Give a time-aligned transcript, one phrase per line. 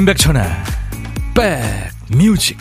[0.00, 0.42] 임백천의
[2.08, 2.56] 백뮤직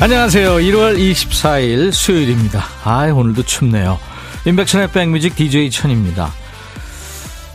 [0.00, 0.54] 안녕하세요.
[0.54, 2.64] 1월 24일 수요일입니다.
[2.82, 4.00] 아, 오늘도 춥네요.
[4.44, 6.32] 임백천의 백뮤직 DJ 천입니다.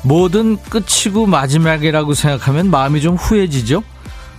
[0.05, 3.83] 뭐든 끝이고 마지막이라고 생각하면 마음이 좀 후해지죠?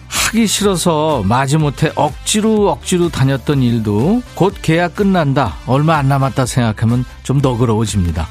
[0.08, 7.38] 하기 싫어서 마지못해 억지로 억지로 다녔던 일도 곧 계약 끝난다, 얼마 안 남았다 생각하면 좀
[7.38, 8.28] 너그러워집니다.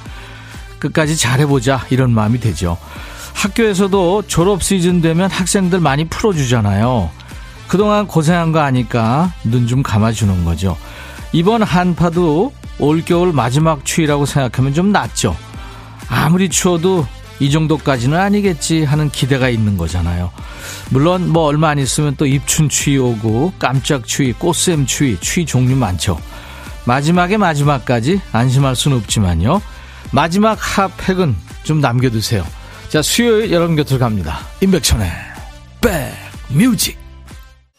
[0.80, 2.78] 끝까지 잘해보자, 이런 마음이 되죠.
[3.34, 7.10] 학교에서도 졸업 시즌 되면 학생들 많이 풀어주잖아요.
[7.68, 10.78] 그동안 고생한 거 아니까 눈 좀 감아주는 거죠.
[11.34, 15.36] 이번 한파도 올겨울 마지막 추위라고 생각하면 좀 낫죠.
[16.08, 17.06] 아무리 추워도
[17.40, 20.32] 이 정도까지는 아니겠지 하는 기대가 있는 거잖아요.
[20.90, 25.76] 물론 뭐 얼마 안 있으면 또 입춘 추위 오고 깜짝 추위, 꽃샘 추위, 추위 종류
[25.76, 26.20] 많죠.
[26.86, 29.62] 마지막에 마지막까지 안심할 수는 없지만요.
[30.12, 32.46] 마지막 핫팩은 좀 남겨두세요.
[32.90, 34.40] 자, 수요일 여러분 곁을 갑니다.
[34.62, 35.12] 임백천의
[35.82, 37.05] 백뮤직.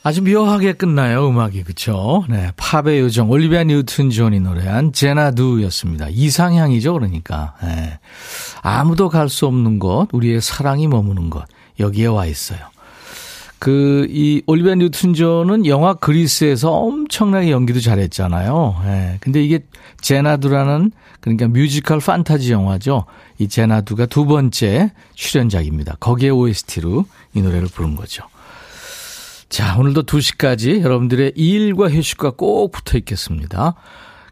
[0.07, 1.65] 아주 묘하게 끝나요, 음악이.
[1.65, 2.25] 그쵸?
[2.29, 2.53] 네.
[2.57, 6.07] 팝의 요정, 올리비아 뉴튼 존이 노래한 Xanadu였습니다.
[6.11, 7.55] 이상향이죠, 그러니까.
[7.61, 7.99] 네.
[8.63, 11.43] 아무도 갈 수 없는 곳, 우리의 사랑이 머무는 곳.
[11.81, 12.61] 여기에 와 있어요.
[13.59, 18.83] 그, 이, 올리비아 뉴튼 존은 영화 Grease에서 엄청나게 연기도 잘했잖아요.
[18.85, 19.17] 예.
[19.19, 19.59] 근데 이게
[20.03, 23.07] Xanadu라는, 그러니까 뮤지컬 판타지 영화죠.
[23.39, 25.97] 이 Xanadu가 두 번째 출연작입니다.
[25.99, 28.23] 거기에 OST로 이 노래를 부른 거죠.
[29.57, 33.73] 자, 오늘도 2시까지 여러분들의 일과 휴식과 꼭 붙어 있겠습니다.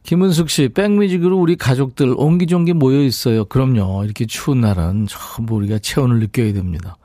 [0.02, 3.46] 김은숙 씨, 백뮤직으로 우리 가족들 옹기종기 모여 있어요.
[3.46, 4.04] 그럼요.
[4.04, 6.98] 이렇게 추운 날은 전부 우리가 체온을 느껴야 됩니다.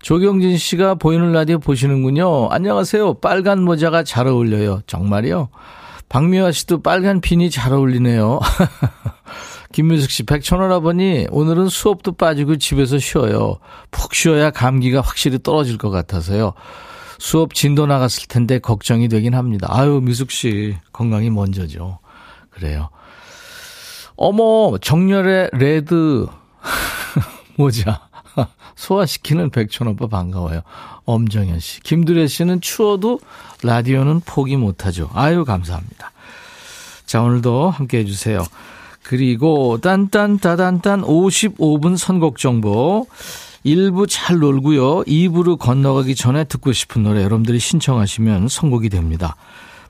[0.00, 2.50] 조경진 씨가 보이는 라디오 보시는군요.
[2.50, 3.14] 안녕하세요.
[3.14, 4.82] 빨간 모자가 잘 어울려요.
[4.86, 5.48] 정말요?
[6.08, 8.38] 박미화 씨도 빨간 핀이 잘 어울리네요.
[9.74, 13.56] 김민숙 씨, 백천원아버니, 오늘은 수업도 빠지고 집에서 쉬어요.
[13.90, 16.54] 푹 쉬어야 감기가 확실히 떨어질 것 같아서요.
[17.18, 19.68] 수업 진도 나갔을 텐데 걱정이 되긴 합니다.
[19.70, 21.98] 아유, 미숙 씨, 건강이 먼저죠.
[22.50, 22.90] 그래요.
[24.16, 26.26] 어머, 정렬의 레드
[27.56, 28.06] 모자.
[28.76, 30.60] 소화시키는 백촌 오빠 반가워요.
[31.04, 31.80] 엄정현 씨.
[31.80, 33.20] 김두래 씨는 추워도
[33.62, 35.10] 라디오는 포기 못하죠.
[35.14, 36.12] 아유, 감사합니다.
[37.06, 38.44] 자, 오늘도 함께 해주세요.
[39.02, 43.06] 그리고 딴딴따단딴 55분 선곡 정보.
[43.66, 45.02] 1부 잘 놀고요.
[45.04, 49.34] 2부로 건너가기 전에 듣고 싶은 노래 여러분들이 신청하시면 선곡이 됩니다.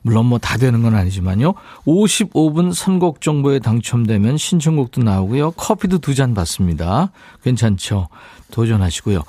[0.03, 1.54] 물론 뭐 다 되는 건 아니지만요.
[1.84, 5.50] 55분 선곡 정보에 당첨되면 신청곡도 나오고요.
[5.53, 7.10] 커피도 두 잔 받습니다.
[7.42, 8.09] 괜찮죠?
[8.50, 9.22] 도전하시고요.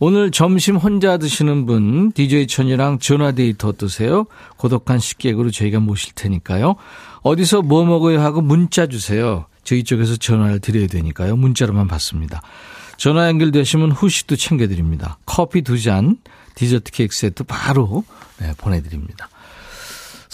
[0.00, 4.24] 오늘 점심 혼자 드시는 분 DJ 천이랑 전화 데이트 어떠세요?
[4.56, 6.74] 고독한 식객으로 저희가 모실 테니까요.
[7.22, 9.44] 어디서 뭐 먹어야 하고 문자 주세요.
[9.62, 11.36] 저희 쪽에서 전화를 드려야 되니까요.
[11.36, 12.42] 문자로만 받습니다.
[12.96, 15.18] 전화 연결되시면 후식도 챙겨드립니다.
[15.26, 16.18] 커피 두 잔,
[16.54, 18.04] 디저트 케이크 세트 바로
[18.38, 19.28] 네, 보내드립니다.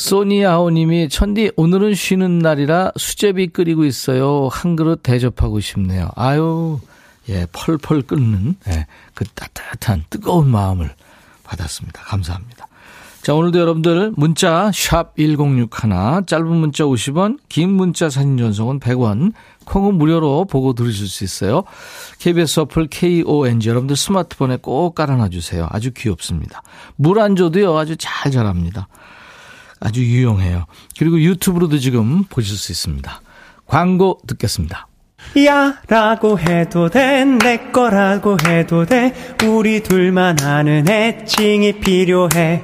[0.01, 4.49] 소니아오님이 천디 오늘은 쉬는 날이라 수제비 끓이고 있어요.
[4.51, 6.09] 한 그릇 대접하고 싶네요.
[6.17, 6.81] 아유
[7.29, 10.91] 예 펄펄 끓는 예, 그 따뜻한 뜨거운 마음을
[11.45, 12.01] 받았습니다.
[12.03, 12.67] 감사합니다.
[13.21, 15.69] 자 오늘도 여러분들 문자 샵 1061,
[16.27, 19.35] 짧은 문자 50원, 긴 문자 사진 전송은 100원,
[19.71, 21.63] 콩은 무료로 보고 들으실 수 있어요.
[22.19, 25.69] KBS 어플 KONG 여러분들 스마트폰에 꼭 깔아놔 주세요.
[25.71, 26.63] 아주 귀엽습니다.
[26.97, 28.89] 물 안 줘도요 아주 잘 자랍니다.
[29.79, 30.67] 아주 유용해요.
[30.99, 33.21] 그리고 유튜브로도 지금 보실 수 있습니다.
[33.67, 34.89] 광고 듣겠습니다.
[35.47, 39.15] 야 라고 해도 돼 내 거라고 해도 돼
[39.47, 42.63] 우리 둘만 아는 애칭이 필요해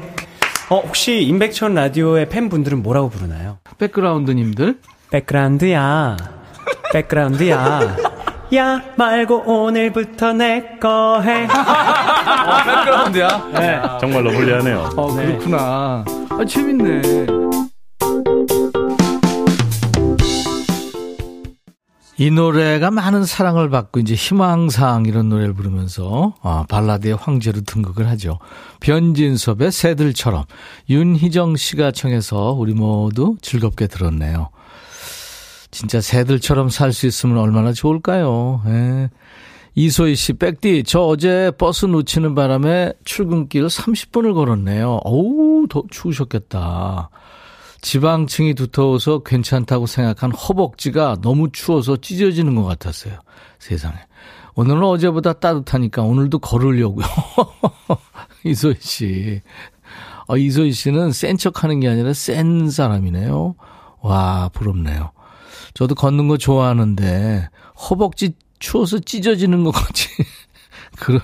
[0.70, 3.58] 어 혹시 임백천 라디오의 팬분들은 뭐라고 부르나요?
[3.78, 4.80] 백그라운드님들
[5.10, 6.16] 백그라운드야
[6.92, 7.96] 백그라운드야
[8.54, 11.44] 야 말고 오늘부터 내 거 해.
[11.46, 13.50] 어, 백그라운드야?
[13.54, 13.80] 네.
[14.00, 14.90] 정말로 불리하네요.
[14.96, 16.04] 어, 그렇구나.
[16.30, 17.02] 아, 재밌네.
[22.18, 28.38] 이 노래가 많은 사랑을 받고 이제 희망상 이런 노래를 부르면서 아, 발라드의 황제로 등극을 하죠.
[28.80, 30.44] 변진섭의 새들처럼
[30.88, 34.48] 윤희정 씨가 청해서 우리 모두 즐겁게 들었네요.
[35.70, 38.62] 진짜 새들처럼 살 수 있으면 얼마나 좋을까요?
[38.66, 39.10] 예.
[39.74, 45.00] 이소희 씨, 백디, 저 어제 버스 놓치는 바람에 출근길 30분을 걸었네요.
[45.04, 47.10] 어우, 더 추우셨겠다.
[47.82, 53.18] 지방층이 두터워서 괜찮다고 생각한 허벅지가 너무 추워서 찢어지는 것 같았어요.
[53.58, 53.96] 세상에.
[54.54, 57.04] 오늘은 어제보다 따뜻하니까 오늘도 걸으려고요.
[58.44, 59.42] 이소희 씨.
[60.26, 63.54] 어, 이소희 씨는 센 척 하는 게 아니라 센 사람이네요.
[64.00, 65.10] 와, 부럽네요.
[65.76, 67.50] 저도 걷는 거 좋아하는데,
[67.90, 70.08] 허벅지 추워서 찢어지는 것 같이.
[70.98, 71.20] 그런,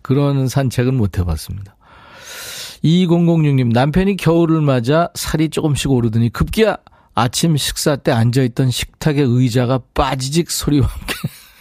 [0.00, 1.74] 그런 산책은 못 해봤습니다.
[2.84, 6.76] 2006님, 남편이 겨울을 맞아 살이 조금씩 오르더니 급기야
[7.16, 11.14] 아침 식사 때 앉아있던 식탁의 의자가 빠지직 소리와 함께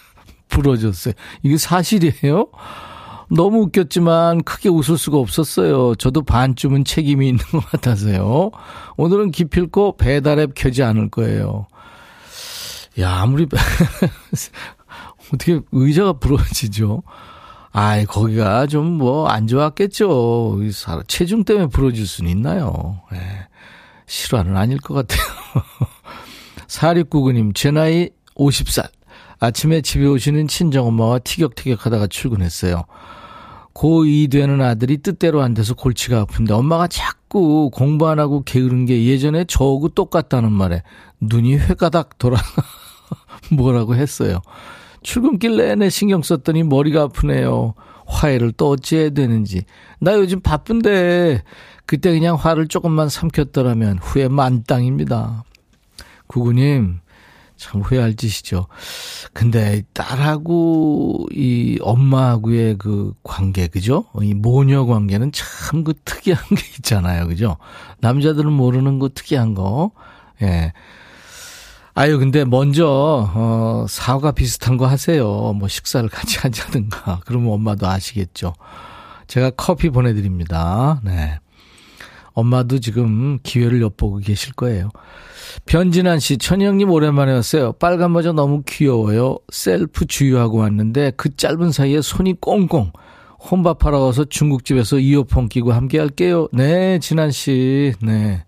[0.48, 1.16] 부러졌어요.
[1.42, 2.52] 이게 사실이에요?
[3.32, 5.96] 너무 웃겼지만 크게 웃을 수가 없었어요.
[5.96, 8.52] 저도 반쯤은 책임이 있는 것 같아서요.
[8.98, 11.66] 오늘은 기필코 배달앱 켜지 않을 거예요.
[13.00, 13.48] 야, 아무리,
[15.34, 17.04] 어떻게 의자가 부러지죠?
[17.72, 20.60] 아이, 거기가 좀 뭐 안 좋았겠죠.
[21.08, 23.02] 체중 때문에 부러질 수는 있나요?
[23.14, 23.48] 예.
[24.06, 25.20] 실화는 아닐 것 같아요.
[26.68, 28.90] 4699님, 제 나이 50살.
[29.40, 32.84] 아침에 집에 오시는 친정엄마와 티격태격 하다가 출근했어요.
[33.74, 39.04] 고2 되는 아들이 뜻대로 안 돼서 골치가 아픈데 엄마가 자꾸 공부 안 하고 게으른 게
[39.06, 40.82] 예전에 저하고 똑같다는 말에
[41.20, 42.38] 눈이 회가닥 돌아
[43.52, 44.42] 뭐라고 했어요.
[45.04, 47.74] 출근길 내내 신경 썼더니 머리가 아프네요.
[48.08, 49.66] 화해를 또 어찌해야 되는지.
[50.00, 51.44] 나 요즘 바쁜데
[51.86, 55.44] 그때 그냥 화를 조금만 삼켰더라면 후회 만땅입니다.
[56.28, 57.00] 구구님,
[57.58, 58.68] 참 후회할 짓이죠.
[59.34, 64.06] 근데 딸하고 이 엄마하고의 그 관계, 그죠?
[64.22, 67.28] 이 모녀 관계는 참 그 특이한 게 있잖아요.
[67.28, 67.58] 그죠?
[68.00, 69.92] 남자들은 모르는 거 특이한 거.
[70.42, 70.74] 예.
[71.98, 75.54] 아유, 근데 먼저, 어, 사과 비슷한 거 하세요.
[75.54, 77.22] 뭐 식사를 같이 하자든가.
[77.26, 78.54] 그러면 엄마도 아시겠죠.
[79.28, 81.00] 제가 커피 보내드립니다.
[81.04, 81.40] 네.
[82.34, 84.90] 엄마도 지금 기회를 엿보고 계실 거예요.
[85.66, 87.72] 변진환 씨, 천영님 오랜만에 왔어요.
[87.74, 89.38] 빨간 모자 너무 귀여워요.
[89.52, 92.92] 셀프 주유하고 왔는데 그 짧은 사이에 손이 꽁꽁.
[93.40, 96.50] 혼밥하러 가서 중국집에서 이어폰 끼고 함께 할게요.
[96.52, 97.94] 네, 진환 씨.
[98.02, 98.44] 네.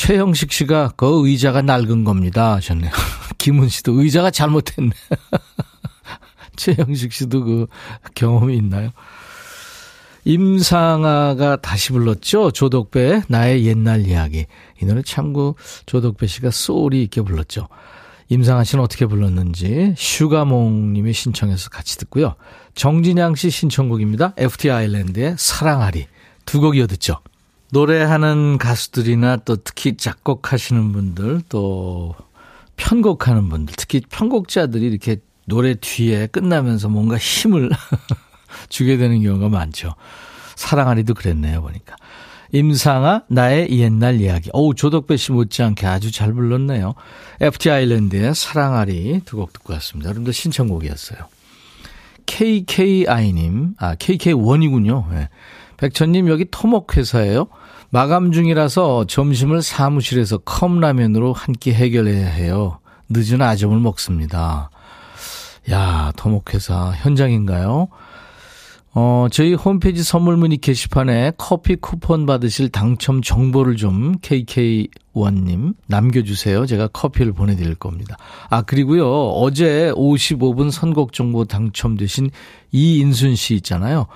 [0.00, 2.54] 최형식 씨가 그 의자가 낡은 겁니다.
[2.54, 2.90] 하셨네요.
[3.36, 4.92] 김은 씨도 의자가 잘못했네.
[6.56, 7.66] 최형식 씨도 그
[8.14, 8.92] 경험이 있나요?
[10.24, 12.50] 임상아가 다시 불렀죠.
[12.50, 14.46] 조덕배 나의 옛날 이야기.
[14.80, 17.68] 이 노래 참고 조덕배 씨가 소리 있게 불렀죠.
[18.30, 22.36] 임상아 씨는 어떻게 불렀는지 슈가몽 님이 신청해서 같이 듣고요.
[22.74, 24.32] 정진양 씨 신청곡입니다.
[24.38, 26.06] FT 아일랜드의 사랑하리.
[26.46, 27.18] 두 곡 이어 듣죠.
[27.72, 32.14] 노래하는 가수들이나 또 특히 작곡하시는 분들 또
[32.76, 37.70] 편곡하는 분들 특히 편곡자들이 이렇게 노래 뒤에 끝나면서 뭔가 힘을
[38.68, 39.94] 주게 되는 경우가 많죠.
[40.56, 41.96] 사랑하리도 그랬네요, 보니까.
[42.52, 44.50] 임상아, 나의 옛날 이야기.
[44.52, 46.94] 어우, 조덕배 씨 못지않게 아주 잘 불렀네요.
[47.40, 50.08] FT 아일랜드의 사랑하리 두 곡 듣고 왔습니다.
[50.08, 51.20] 여러분들 신청곡이었어요.
[52.26, 55.08] KKI님, 아, KK1이군요.
[55.10, 55.28] 네.
[55.76, 57.46] 백천님, 여기 토목회사예요.
[57.90, 62.78] 마감 중이라서 점심을 사무실에서 컵라면으로 한 끼 해결해야 해요.
[63.08, 64.70] 늦은 아점을 먹습니다.
[65.70, 67.88] 야, 토목회사 현장인가요?
[68.92, 76.66] 어, 저희 홈페이지 선물 문의 게시판에 커피 쿠폰 받으실 당첨 정보를 좀 KK1님 남겨주세요.
[76.66, 78.16] 제가 커피를 보내드릴 겁니다.
[78.48, 82.30] 아, 그리고요, 어제 55분 선곡 정보 당첨되신
[82.72, 84.06] 이인순 씨 있잖아요.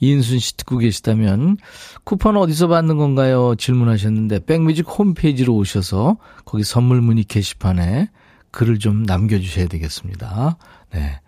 [0.00, 1.58] 이인순 씨 듣고 계시다면
[2.04, 3.54] 쿠폰 어디서 받는 건가요?
[3.56, 8.08] 질문하셨는데 백뮤직 홈페이지로 오셔서 거기 선물 문의 게시판에
[8.50, 10.56] 글을 좀 남겨주셔야 되겠습니다.
[10.92, 11.20] 네.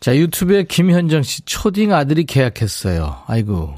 [0.00, 3.22] 자, 유튜브에 김현정 씨, 초딩 아들이 계약했어요.
[3.26, 3.74] 아이고.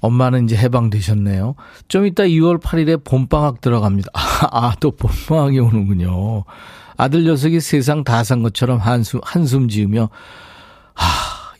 [0.00, 1.54] 엄마는 이제 해방되셨네요.
[1.88, 4.10] 좀 이따 2월 8일에 봄방학 들어갑니다.
[4.12, 4.20] 아,
[4.52, 6.44] 아, 또 봄방학이 오는군요.
[6.96, 10.08] 아들 녀석이 세상 다 산 것처럼 한숨, 한숨 지으며, 아,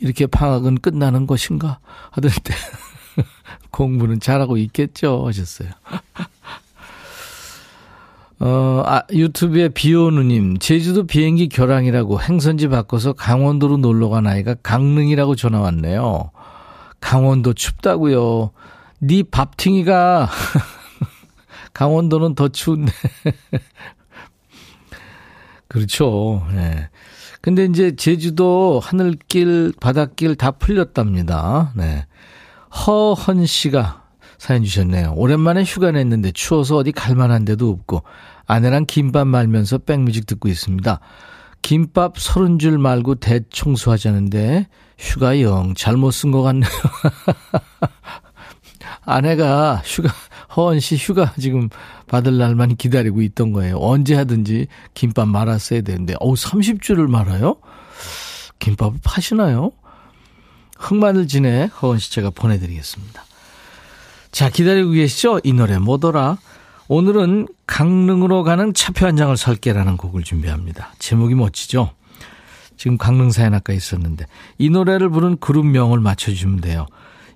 [0.05, 1.79] 이렇게 방학은 끝나는 것인가?
[2.11, 2.55] 하던 때,
[3.73, 5.27] 공부는 잘하고 있겠죠?
[5.27, 5.71] 하셨어요.
[8.41, 15.61] 어, 아, 유튜브에 비오누님, 제주도 비행기 결항이라고 행선지 바꿔서 강원도로 놀러 간 아이가 강릉이라고 전화
[15.61, 16.31] 왔네요.
[17.01, 18.51] 강원도 춥다고요.
[18.99, 20.29] 네 밥팅이가
[21.73, 22.93] 강원도는 더 추운데.
[25.67, 26.47] 그렇죠.
[26.55, 26.91] 네.
[27.45, 31.75] 근데 이제 제주도 하늘길, 바닷길 다 풀렸답니다.
[31.77, 32.07] 네.
[32.75, 34.03] 허헌 씨가
[34.39, 35.13] 사연 주셨네요.
[35.15, 38.03] 오랜만에 휴가 냈는데 추워서 어디 갈 만한 데도 없고
[38.47, 41.01] 아내랑 김밥 말면서 백뮤직 듣고 있습니다.
[41.61, 46.71] 김밥 서른 줄 말고 대청소하자는데 휴가 영 잘못 쓴 것 같네요.
[49.05, 50.09] 아내가 휴가
[50.57, 51.69] 허원 씨 휴가 지금
[52.07, 53.79] 받을 날만 기다리고 있던 거예요.
[53.79, 57.57] 언제 하든지 김밥 말았어야 되는데, 어우, 30주를 말아요?
[58.59, 59.73] 김밥을 파시나요?
[60.77, 63.25] 흑마늘 진해 허원 씨 제가 보내드리겠습니다.
[64.31, 65.41] 자, 기다리고 계시죠?
[65.45, 66.39] 이 노래 뭐더라?
[66.89, 70.93] 오늘은 강릉으로 가는 차표 한 장을 살게라는 곡을 준비합니다.
[70.99, 71.93] 제목이 멋지죠?
[72.77, 74.27] 지금 강릉 사연학과 있었는데
[74.59, 76.87] 이 노래를 부른 그룹명을 맞춰주시면 돼요.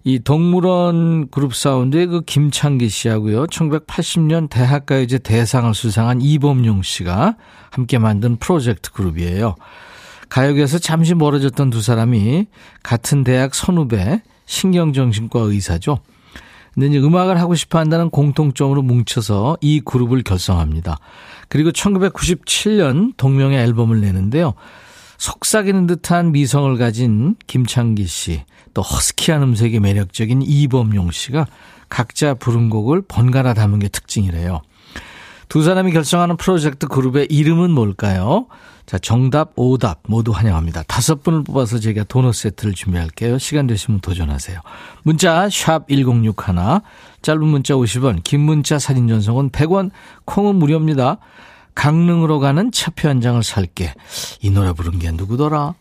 [0.08, 3.44] 이 동물원 그룹 사운드의 그 김창기 씨하고요.
[3.44, 7.36] 1980년 대학가요제 대상을 수상한 이범용 씨가
[7.70, 9.56] 함께 만든 프로젝트 그룹이에요.
[10.30, 12.46] 가요계에서 잠시 멀어졌던 두 사람이
[12.82, 15.98] 같은 대학 선후배 신경정신과 의사죠.
[16.72, 20.96] 근데 이제 음악을 하고 싶어 한다는 공통점으로 뭉쳐서 이 그룹을 결성합니다.
[21.50, 24.54] 그리고 1997년 동명의 앨범을 내는데요.
[25.18, 31.46] 속삭이는 듯한 미성을 가진 김창기 씨, 또 허스키한 음색이 매력적인 이범용 씨가
[31.88, 34.62] 각자 부른 곡을 번갈아 담은 게 특징이래요.
[35.48, 38.46] 두 사람이 결성하는 프로젝트 그룹의 이름은 뭘까요?
[38.84, 40.82] 자, 정답, 오답 모두 환영합니다.
[40.84, 43.38] 다섯 분을 뽑아서 제가 도넛 세트를 준비할게요.
[43.38, 44.60] 시간 되시면 도전하세요.
[45.02, 46.80] 문자 샵 1061,
[47.20, 49.90] 짧은 문자 50원, 긴 문자 사진 전송은 100원,
[50.24, 51.18] 콩은 무료입니다.
[51.78, 53.94] 강릉으로 가는 차표 한 장을 살게.
[54.40, 55.74] 이 노래 부른 게 누구더라?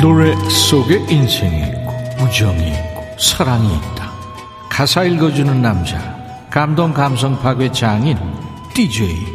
[0.00, 4.12] 노래 속에 인생이 있고 우정이 있고 사랑이 있다.
[4.70, 6.19] 가사 읽어주는 남자
[6.50, 8.18] 감동 감성 파괴 장인
[8.74, 9.26] DJ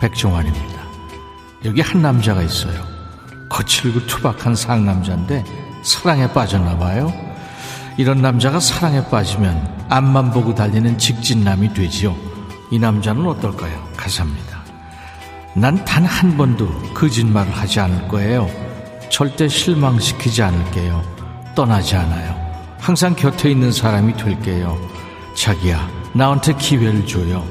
[0.00, 0.82] 백종환입니다.
[1.64, 2.82] 여기 한 남자가 있어요.
[3.48, 5.44] 거칠고 투박한 상남자인데
[5.82, 7.12] 사랑에 빠졌나 봐요.
[7.98, 12.16] 이런 남자가 사랑에 빠지면 앞만 보고 달리는 직진남이 되지요.
[12.70, 13.86] 이 남자는 어떨까요?
[13.96, 14.62] 가사입니다.
[15.54, 18.48] 난 단 한 번도 거짓말을 하지 않을 거예요.
[19.10, 21.02] 절대 실망시키지 않을게요.
[21.54, 22.34] 떠나지 않아요.
[22.80, 24.78] 항상 곁에 있는 사람이 될게요.
[25.36, 27.46] 자기야, 나한테 기회를 줘요.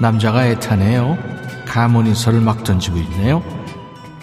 [0.00, 1.18] 남자가 애타네요.
[1.66, 3.42] 가문이설을 막 던지고 있네요.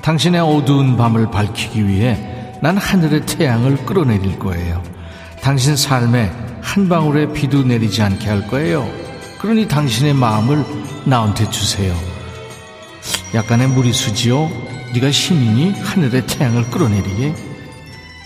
[0.02, 4.82] 당신의 어두운 밤을 밝히기 위해 난 하늘의 태양을 끌어내릴 거예요.
[5.42, 6.32] 당신 삶에
[6.62, 8.90] 한 방울의 비도 내리지 않게 할 거예요.
[9.40, 10.66] 그러니 당신의 마음을
[11.06, 11.94] 나한테 주세요.
[13.34, 14.50] 약간의 무리수지요.
[14.94, 17.36] 네가 신이니 하늘의 태양을 끌어내리게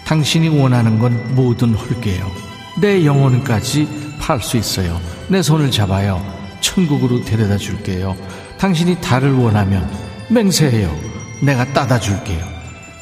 [0.06, 2.32] 당신이 원하는 건 뭐든 헐게요
[2.80, 5.00] 내 영혼까지 팔 수 있어요.
[5.28, 6.24] 내 손을 잡아요.
[6.62, 8.16] 천국으로 데려다 줄게요.
[8.58, 9.90] 당신이 달을 원하면
[10.30, 10.94] 맹세해요.
[11.44, 12.46] 내가 따다 줄게요.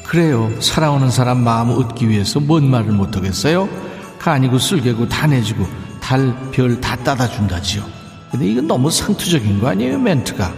[0.04, 0.50] 그래요.
[0.60, 3.68] 사랑하는 사람 마음 얻기 위해서 뭔 말을 못하겠어요?
[4.18, 5.66] 간이고 쓸개고 다 내주고
[6.00, 7.82] 달 별 다 따다 준다지요.
[8.30, 9.98] 근데 이건 너무 상투적인 거 아니에요?
[9.98, 10.52] 멘트가.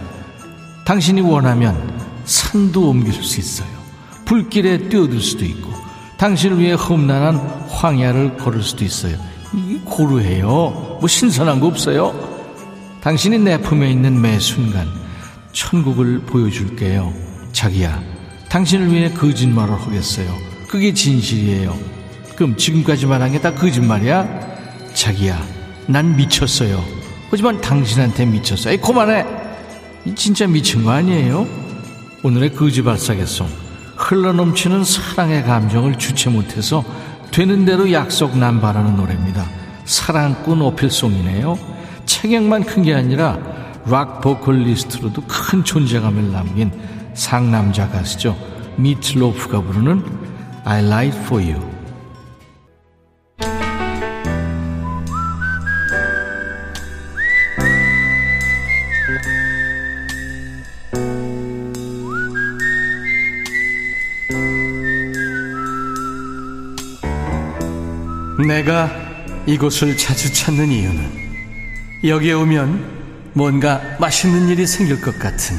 [0.85, 3.67] 당신이 원하면 산도 옮길 수 있어요.
[4.25, 5.71] 불길에 뛰어들 수도 있고
[6.17, 7.37] 당신을 위해 험난한
[7.69, 9.17] 황야를 걸을 수도 있어요.
[9.85, 10.97] 고루해요.
[10.99, 12.13] 뭐 신선한 거 없어요?
[13.01, 14.87] 당신이 내 품에 있는 매 순간
[15.51, 17.13] 천국을 보여줄게요.
[17.51, 18.01] 자기야,
[18.49, 20.33] 당신을 위해 거짓말을 하겠어요.
[20.67, 21.77] 그게 진실이에요.
[22.35, 24.27] 그럼 지금까지 말한 게 다 거짓말이야?
[24.93, 25.41] 자기야,
[25.87, 26.83] 난 미쳤어요.
[27.29, 28.73] 하지만 당신한테 미쳤어.
[28.73, 29.25] 요 그만해.
[30.15, 31.47] 진짜 미친 거 아니에요?
[32.23, 33.47] 오늘의 거지발사계송
[33.97, 36.83] 흘러넘치는 사랑의 감정을 주체 못해서
[37.31, 39.45] 되는 대로 약속 남발하는 노래입니다.
[39.85, 41.57] 사랑꾼 어필송이네요.
[42.05, 43.37] 체격만 큰 게 아니라
[43.85, 46.71] 락 보컬리스트로도 큰 존재감을 남긴
[47.13, 48.37] 상남자 가수죠.
[48.77, 50.03] 미틀로프가 부르는
[50.65, 51.70] I Lied For You
[68.51, 68.91] 내가
[69.45, 71.09] 이곳을 자주 찾는 이유는
[72.03, 75.55] 여기에 오면 뭔가 맛있는 일이 생길 것 같은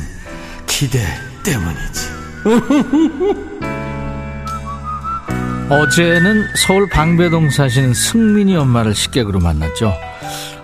[0.67, 0.99] 기대
[1.43, 2.13] 때문이지.
[5.71, 9.95] 어제는 서울 방배동 사시는 승민이 엄마를 식객으로 만났죠.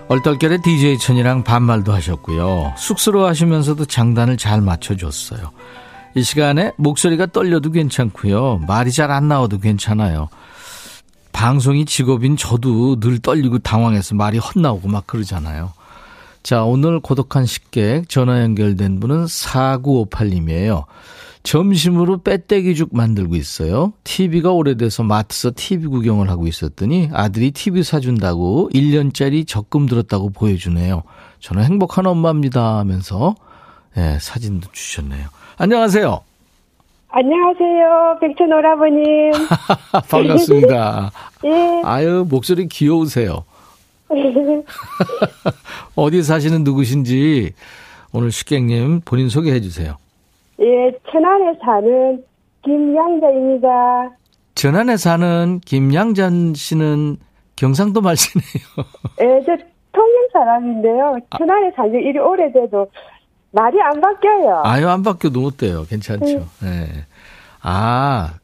[0.08, 2.74] 얼떨결에 DJ 천이랑 반말도 하셨고요.
[2.76, 5.50] 쑥스러워하시면서도 장단을 잘 맞춰줬어요.
[6.14, 8.64] 이 시간에 목소리가 떨려도 괜찮고요.
[8.66, 10.28] 말이 잘 안 나와도 괜찮아요.
[11.38, 15.72] 방송이 직업인 저도 늘 떨리고 당황해서 말이 헛나오고 막 그러잖아요.
[16.42, 20.86] 자, 오늘 고독한 식객 전화 연결된 분은 4958님이에요.
[21.44, 23.92] 점심으로 빼떼기죽 만들고 있어요.
[24.02, 31.04] TV가 오래돼서 마트서 TV 구경을 하고 있었더니 아들이 TV 사준다고 1년짜리 적금 들었다고 보여주네요.
[31.38, 33.36] 저는 행복한 엄마입니다 하면서
[33.94, 35.28] 네, 사진도 주셨네요.
[35.56, 36.27] 안녕하세요.
[37.10, 38.18] 안녕하세요.
[38.20, 39.32] 백천 오라버님.
[40.10, 41.10] 반갑습니다.
[41.44, 41.82] 예.
[41.84, 43.44] 아유, 목소리 귀여우세요.
[45.96, 47.52] 어디 사시는 누구신지
[48.12, 49.96] 오늘 식객님 본인 소개해 주세요.
[50.60, 52.24] 예, 천안에 사는
[52.64, 54.10] 김양자입니다.
[54.54, 57.16] 천안에 사는 김양전 씨는
[57.56, 58.86] 경상도 말씀이네요.
[59.20, 59.56] 예, 저
[59.92, 61.18] 통영 사람인데요.
[61.38, 62.90] 천안에 산지 이리 오래돼도
[63.50, 64.62] 말이 안 바뀌어요.
[64.64, 65.84] 아유, 안 바뀌어도 어때요?
[65.88, 66.46] 괜찮죠.
[66.62, 67.06] 네.
[67.62, 68.34] 아,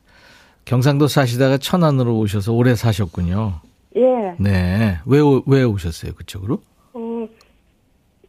[0.65, 3.61] 경상도 사시다가 천안으로 오셔서 오래 사셨군요.
[3.97, 4.01] 예.
[4.39, 4.99] 네.
[5.07, 6.15] 왜, 오- 왜 오셨어요?
[6.15, 6.61] 그쪽으로?
[6.95, 7.29] 어,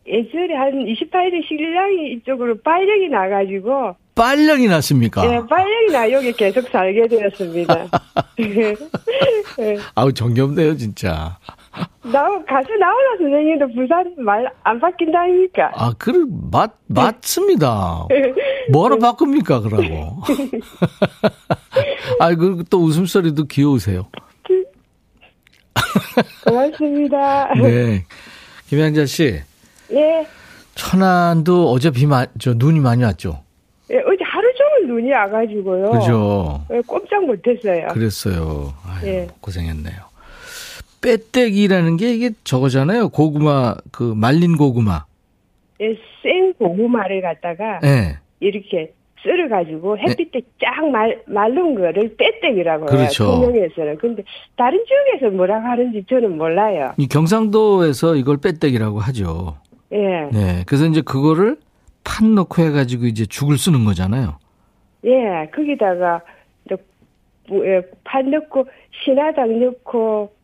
[0.07, 5.25] 예전에 한 28일 신랑이 이쪽으로 빨령이 나가지고, 빨령이 났습니까?
[5.25, 7.87] 예, 빨령이 나 여기 계속 살게 되었습니다.
[8.41, 8.75] 예.
[9.95, 11.37] 아우, 정겹네요, 진짜.
[12.03, 15.71] 나 가수 나오나 선생님도 부산 말 안 바뀐다니까.
[15.75, 18.07] 아, 그, 맞, 맞습니다.
[18.71, 20.17] 뭐하러 바꿉니까, 그러고.
[22.19, 24.07] 아, 그리고 또 웃음소리도 귀여우세요.
[26.47, 27.53] 고맙습니다.
[27.55, 28.03] 네.
[28.67, 29.39] 김양자 씨,
[29.91, 30.27] 예.
[30.75, 33.43] 천안도 어제 비, 마, 저, 눈이 많이 왔죠?
[33.91, 35.91] 예, 어제 하루 종일 눈이 와가지고요.
[35.91, 36.61] 그죠?
[36.73, 37.87] 예, 꼼짝 못했어요.
[37.89, 38.73] 그랬어요.
[38.87, 39.27] 아유, 예.
[39.41, 39.95] 고생했네요.
[41.05, 43.09] 빼떼기라는 게 이게 저거잖아요.
[43.09, 45.05] 고구마, 그, 말린 고구마.
[45.79, 48.17] 예, 생 고구마를 갖다가 예.
[48.39, 48.91] 이렇게
[49.23, 52.97] 썰어가지고 햇빛에 쫙 말, 마른 거를 빼떼기라고 해요.
[52.97, 53.25] 그렇죠.
[53.25, 53.97] 통영에서는.
[53.97, 54.23] 근데
[54.55, 56.93] 다른 지역에서 뭐라고 하는지 저는 몰라요.
[56.97, 59.57] 이 경상도에서 이걸 빼떼기라고 하죠.
[59.91, 60.29] 예.
[60.31, 60.63] 네.
[60.65, 61.57] 그래서 이제 그거를
[62.03, 64.37] 판 넣고 해 가지고 이제 죽을 쓰는 거잖아요.
[65.05, 66.21] 예, 거기다가
[67.47, 68.65] 뭐, 예, 판 넣고
[69.03, 70.34] 신화당 넣고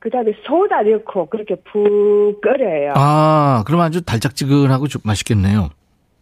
[0.00, 2.94] 그다음에 소다 넣고 그렇게 푹 끓여요.
[2.96, 5.70] 아, 그럼 아주 달짝지근하고 좀 맛있겠네요.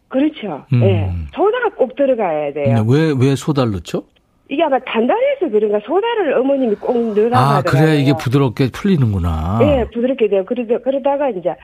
[0.09, 0.65] 그렇죠.
[0.73, 0.83] 음.
[0.83, 2.83] 예, 소다가 꼭 들어가야 돼요.
[2.85, 4.03] 근데 왜, 왜 소다를 넣죠?
[4.49, 7.71] 이게 아마 단단해서 그런가 소다를 어머님이 꼭 넣으라고 아, 하더라고요.
[7.71, 9.59] 그래야 이게 부드럽게 풀리는구나.
[9.61, 10.43] 예, 부드럽게 돼요.
[10.45, 11.55] 그러다, 그러다가 이제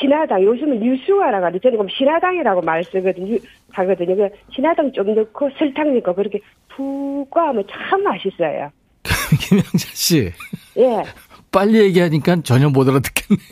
[0.00, 3.38] 신화당, 요즘은 유수화라고 하는데 저는 그럼 신화당이라고 말 쓰거든요.
[3.70, 4.16] 하거든요.
[4.16, 8.70] 그 신화당 좀 넣고 설탕 넣고 그렇게 푹 꽈하면 참 맛있어요.
[9.40, 10.30] 김영자 씨,
[10.76, 11.04] 예.
[11.50, 13.46] 빨리 얘기하니까 전혀 못 알아듣겠네요.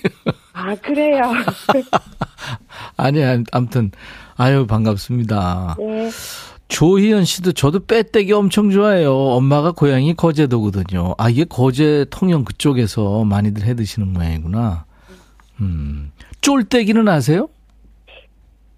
[0.53, 1.23] 아, 그래요.
[2.97, 3.91] 아니, 아, 아무튼,
[4.37, 5.77] 아유, 반갑습니다.
[5.81, 6.11] 예.
[6.69, 9.15] 조희연 씨도 저도 빼떼기 엄청 좋아해요.
[9.15, 11.15] 엄마가 고향이 거제도거든요.
[11.17, 14.85] 아, 이게 거제 통영 그쪽에서 많이들 해 드시는 모양이구나.
[15.61, 16.11] 음.
[16.41, 17.49] 쫄떼기는 아세요?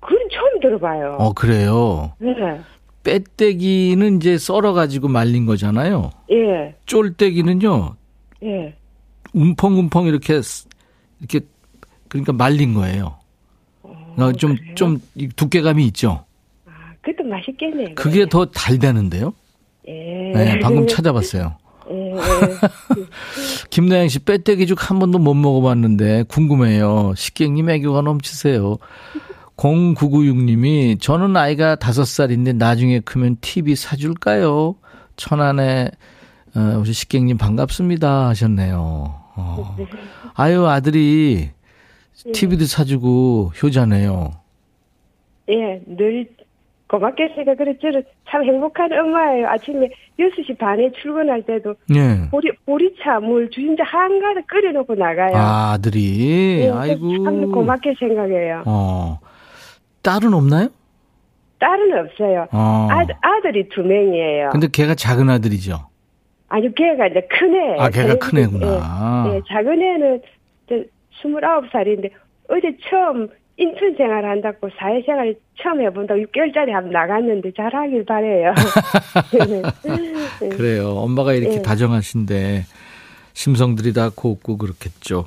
[0.01, 1.17] 그건 처음 들어봐요.
[1.19, 2.13] 어, 그래요.
[2.23, 2.61] 예.
[3.05, 6.11] 빼떼기는 이제 썰어가지고 말린 거잖아요.
[6.31, 6.75] 예.
[6.87, 7.95] 쫄떼기는요,
[8.45, 8.75] 예.
[9.33, 10.67] 움펑움펑 이렇게, 쓰-
[11.21, 11.41] 이렇게,
[12.09, 13.17] 그러니까 말린 거예요.
[13.83, 14.75] 어, 좀, 그래요?
[14.75, 15.01] 좀
[15.37, 16.25] 두께감이 있죠.
[16.67, 16.71] 아,
[17.03, 17.95] 그것도 맛있겠네요.
[17.95, 19.33] 그게 더 달다는데요.
[19.89, 19.93] 예.
[20.35, 21.57] 네, 방금 찾아봤어요.
[21.91, 21.95] 예.
[21.95, 22.17] 예.
[23.71, 27.15] 김나영 씨 빼떼기죽 한 번도 못 먹어봤는데 궁금해요.
[27.17, 28.77] 식객님 애교가 넘치세요.
[29.57, 34.77] 0996님이 저는 아이가 다섯 살인데 나중에 크면 TV 사줄까요?
[35.17, 35.91] 천안에
[36.59, 39.15] 어, 우리 식객님 반갑습니다 하셨네요.
[39.37, 39.77] 어.
[40.35, 41.51] 아유 아들이
[42.33, 44.33] TV도 사주고 효자네요.
[45.51, 46.27] 예, 늘
[46.89, 49.47] 고맙게 생각 그래 저는 참 행복한 엄마예요.
[49.49, 52.29] 아침에 6시 반에 출근할 때도 네.
[52.31, 55.37] 보리, 보리차 물 주신자 한가득 끓여놓고 나가요.
[55.37, 57.25] 아, 아들이 예, 아이고.
[57.25, 58.65] 참 고맙게 생각해요.
[58.67, 59.21] 어.
[60.03, 60.71] 딸은 없나요?
[61.61, 62.47] 딸은 없어요.
[62.51, 62.89] 어.
[62.91, 64.49] 아, 아들이 두 명이에요.
[64.51, 65.89] 근데 걔가 작은 아들이죠.
[66.49, 67.77] 아니, 걔가 이제 큰 애.
[67.79, 69.27] 아, 걔가 큰 애구나.
[69.29, 70.23] 예, 예, 작은 애는
[70.67, 70.89] 이제
[71.23, 72.11] 29살인데
[72.49, 78.55] 어제 처음 인턴 생활 한다고 사회생활 처음 해본다고 6개월짜리 한번 나갔는데 잘하길 바래요.
[80.43, 80.49] 예.
[80.49, 80.91] 그래요.
[80.91, 81.63] 엄마가 이렇게 예.
[81.63, 82.63] 다정하신데
[83.35, 85.27] 심성들이 다 곱고 그렇겠죠.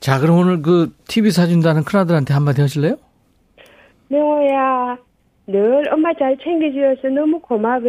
[0.00, 2.96] 자, 그럼 오늘 그 TV 사준다는 큰아들한테 한마디 하실래요?
[4.08, 4.96] 명호야,
[5.46, 7.80] 늘 엄마 잘 챙겨주셔서 너무 고마워.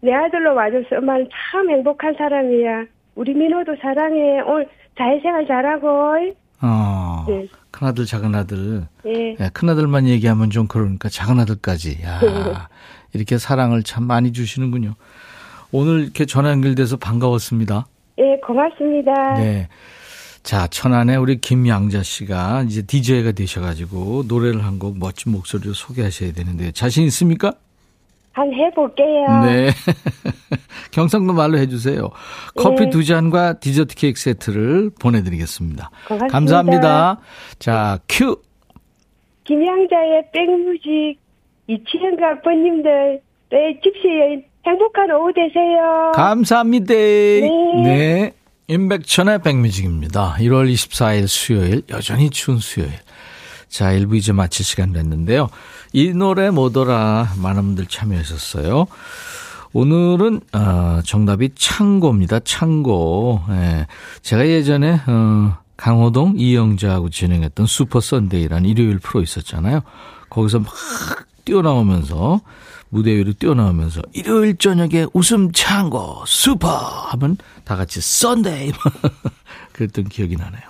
[0.00, 2.84] 내 아들로 와줘서 엄마는 참 행복한 사람이야.
[3.16, 4.40] 우리 민호도 사랑해.
[4.46, 6.34] 오늘 사회생활 잘하고.
[6.60, 7.24] 어.
[7.28, 7.46] 네.
[7.70, 8.82] 큰아들, 작은아들.
[9.06, 9.36] 예.
[9.38, 11.98] 예, 큰아들만 얘기하면 좀 그러니까 작은아들까지.
[12.04, 12.20] 야,
[13.12, 14.94] 이렇게 사랑을 참 많이 주시는군요.
[15.72, 17.86] 오늘 이렇게 전화 연결돼서 반가웠습니다.
[18.18, 19.34] 예, 고맙습니다.
[19.34, 19.68] 네.
[20.42, 26.72] 자, 천안에 우리 김양자 씨가 이제 DJ가 되셔가지고 노래를 한 곡 멋진 목소리로 소개하셔야 되는데
[26.72, 27.52] 자신 있습니까?
[28.38, 29.44] 한 해볼게요.
[29.44, 29.70] 네.
[30.92, 32.08] 경상도 말로 해주세요.
[32.56, 32.90] 커피 네.
[32.90, 35.90] 두 잔과 디저트 케이크 세트를 보내드리겠습니다.
[36.06, 36.32] 고맙습니다.
[36.32, 37.20] 감사합니다.
[37.58, 38.40] 자, 큐.
[39.44, 41.18] 김양자의 백뮤직
[41.66, 43.20] 이치현과 아버님들
[43.50, 46.12] 네, 집시 여인 행복한 오후 되세요.
[46.14, 46.94] 감사합니다.
[46.94, 48.32] 네.
[48.68, 50.36] 임백천의 백뮤직입니다.
[50.40, 52.92] 1월 24일 수요일, 여전히 추운 수요일.
[53.68, 55.48] 자, 1부 이제 마칠 시간 됐는데요.
[55.92, 58.86] 이 노래 뭐더라 많은 분들 참여하셨어요.
[59.72, 62.40] 오늘은 어, 정답이 창고입니다.
[62.40, 63.42] 창고.
[63.50, 63.86] 예.
[64.22, 69.82] 제가 예전에 어, 강호동 이영자하고 진행했던 슈퍼 선데이라는 일요일 프로 있었잖아요.
[70.30, 70.72] 거기서 막
[71.44, 72.40] 뛰어나오면서
[72.90, 78.72] 무대 위로 뛰어나오면서 일요일 저녁에 웃음 창고 슈퍼 하면 다 같이 Sunday
[79.72, 80.67] 그랬던 기억이 나네요.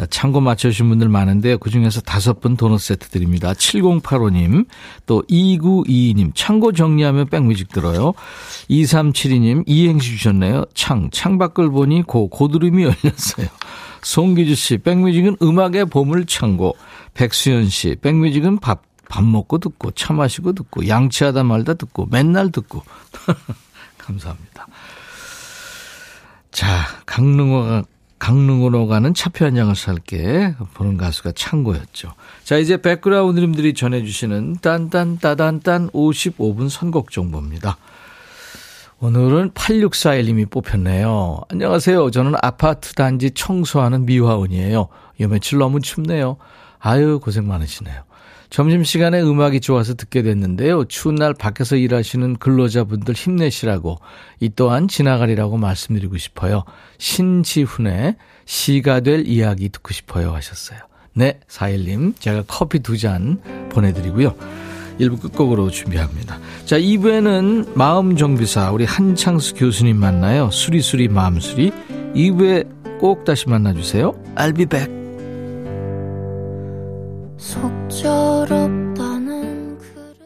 [0.00, 3.52] 자, 창고 맞춰주신 분들 많은데 그중에서 다섯 분 도넛 세트 드립니다.
[3.52, 4.66] 7085님,
[5.04, 8.14] 또 2922님, 창고 정리하면 백뮤직 들어요.
[8.70, 10.64] 2372님, 이행시 주셨네요.
[10.72, 13.48] 창, 창밖을 보니 고, 고드름이 열렸어요.
[14.00, 16.74] 송기주 씨, 백뮤직은 음악의 보물 창고.
[17.12, 22.82] 백수연 씨, 백뮤직은 밥, 밥 먹고 듣고, 차 마시고 듣고, 양치하다 말다 듣고, 맨날 듣고.
[23.98, 24.66] 감사합니다.
[26.52, 27.82] 자, 강릉호가
[28.20, 32.12] 강릉으로 가는 차표 한 장을 살게 보는 가수가 창고였죠.
[32.44, 37.78] 자, 이제 백그라운드님들이 전해주시는 딴딴따단딴 55분 선곡 정보입니다.
[39.00, 41.40] 오늘은 8641님이 뽑혔네요.
[41.48, 42.10] 안녕하세요.
[42.10, 44.88] 저는 아파트 단지 청소하는 미화원이에요.
[45.20, 46.36] 요 며칠 너무 춥네요.
[46.78, 48.02] 아유, 고생 많으시네요.
[48.50, 50.84] 점심시간에 음악이 좋아서 듣게 됐는데요.
[50.86, 53.98] 추운 날 밖에서 일하시는 근로자분들 힘내시라고
[54.40, 56.64] 이 또한 지나가리라고 말씀드리고 싶어요.
[56.98, 60.80] 신지훈의 시가 될 이야기 듣고 싶어요 하셨어요.
[61.14, 64.34] 네, 4일님 제가 커피 두 잔 보내드리고요.
[65.00, 66.38] 1부 끝곡으로 준비합니다.
[66.66, 70.50] 자, 2부에는 마음정비사 우리 한창수 교수님 만나요.
[70.50, 71.72] 수리수리 마음수리.
[72.14, 74.12] 2부에 꼭 다시 만나주세요.
[74.36, 74.99] I'll be back.
[78.00, 80.16] 속절없다는 그런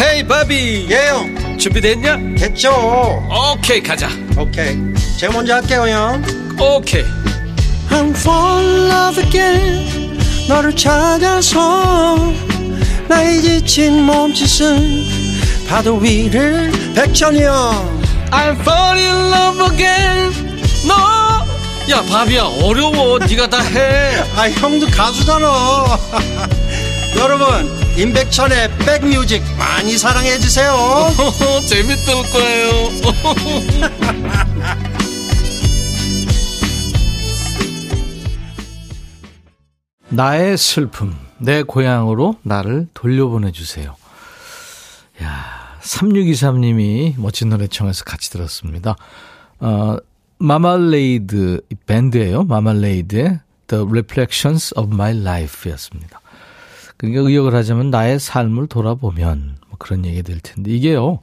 [0.00, 1.58] 헤이 바비 예영.
[1.58, 2.16] 준비됐냐?
[2.36, 2.72] 됐죠.
[3.54, 4.08] 오케이 가자.
[4.36, 4.76] 오케이.
[5.18, 6.22] 제가 먼저 할게요 형.
[6.60, 7.04] 오케이.
[7.90, 10.18] I'm fall in love again.
[10.48, 12.16] 너를 찾아서
[13.08, 15.04] 나의 지친 몸짓은
[15.68, 18.02] 파도 위를 백천이 형.
[18.30, 20.32] I'm falling in love again.
[20.86, 21.17] 너
[21.90, 23.18] 야 바비야 어려워.
[23.18, 24.16] 네가 다 해.
[24.36, 25.48] 아 형도 가수잖아.
[27.16, 30.70] 여러분 임백천의 백뮤직 많이 사랑해 주세요.
[31.66, 32.90] 재밌을 거예요.
[40.10, 43.96] 나의 슬픔 내 고향으로 나를 돌려보내 주세요.
[45.22, 48.94] 야 3623님이 멋진 노래 청해서 같이 들었습니다.
[49.60, 49.96] 어,
[50.38, 56.20] 마말레이드 밴드예요 마말레이드의 The Reflections of My Life 였습니다
[56.96, 61.20] 그러니까 의역을 하자면 나의 삶을 돌아보면 뭐 그런 얘기 될 텐데 이게요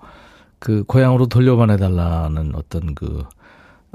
[0.59, 3.23] 그 고향으로 돌려보내 달라는 어떤 그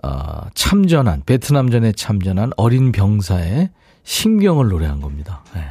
[0.02, 3.70] 어, 참전한 베트남전에 참전한 어린 병사의
[4.04, 5.44] 신경을 노래한 겁니다.
[5.56, 5.64] 예.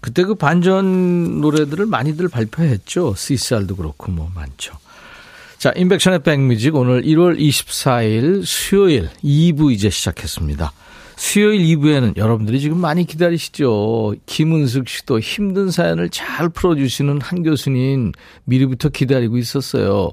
[0.00, 3.14] 그때 그 반전 노래들을 많이들 발표했죠.
[3.14, 4.74] 시살도 그렇고 뭐 많죠.
[5.60, 10.72] 자, 인백션의 백뮤직 오늘 1월 24일 수요일 2부 이제 시작했습니다.
[11.16, 14.14] 수요일 2부에는 여러분들이 지금 많이 기다리시죠.
[14.24, 18.12] 김은숙 씨도 힘든 사연을 잘 풀어주시는 한 교수님
[18.44, 20.12] 미리부터 기다리고 있었어요.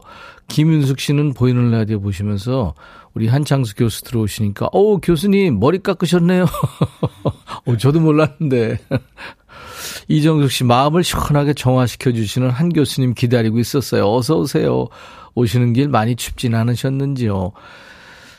[0.49, 2.73] 김윤숙 씨는 보이는 라디오 보시면서
[3.13, 6.43] 우리 한창수 교수 들어오시니까, 어 교수님, 머리 깎으셨네요.
[7.65, 8.79] 어, 저도 몰랐는데.
[10.07, 14.11] 이정숙 씨, 마음을 시원하게 정화시켜 주시는 한 교수님 기다리고 있었어요.
[14.13, 14.87] 어서 오세요.
[15.35, 17.51] 오시는 길 많이 춥진 않으셨는지요.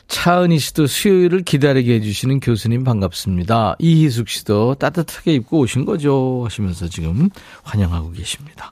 [0.07, 3.75] 차은희 씨도 수요일을 기다리게 해주시는 교수님 반갑습니다.
[3.77, 6.41] 이희숙 씨도 따뜻하게 입고 오신 거죠.
[6.45, 7.29] 하시면서 지금
[7.63, 8.71] 환영하고 계십니다.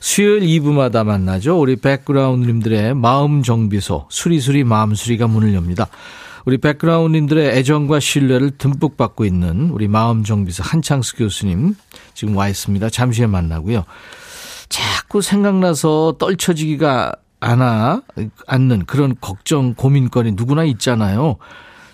[0.00, 1.60] 수요일 2부마다 만나죠.
[1.60, 5.88] 우리 백그라운드님들의 마음 정비소, 수리수리 마음수리가 문을 엽니다.
[6.44, 11.76] 우리 백그라운드님들의 애정과 신뢰를 듬뿍 받고 있는 우리 마음 정비소 한창수 교수님
[12.14, 12.90] 지금 와 있습니다.
[12.90, 13.84] 잠시 후에 만나고요.
[14.68, 18.02] 자꾸 생각나서 떨쳐지기가 않아,
[18.46, 21.36] 않는 그런 걱정, 고민거리 누구나 있잖아요.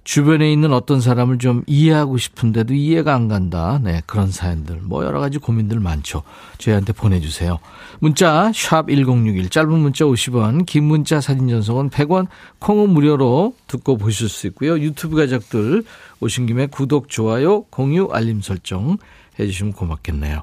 [0.04, 3.78] 주변에 있는 어떤 사람을 좀 이해하고 싶은데도 이해가 안 간다.
[3.82, 4.80] 네, 그런 사연들.
[4.82, 6.22] 뭐 여러 가지 고민들 많죠.
[6.58, 7.58] 저희한테 보내주세요.
[8.00, 12.26] 문자, 샵 1061, 짧은 문자 50원, 긴 문자 사진 전송은 100원,
[12.58, 14.78] 콩은 무료로 듣고 보실 수 있고요.
[14.78, 15.84] 유튜브 가족들
[16.20, 18.98] 오신 김에 구독, 좋아요, 공유, 알림 설정
[19.38, 20.42] 해주시면 고맙겠네요.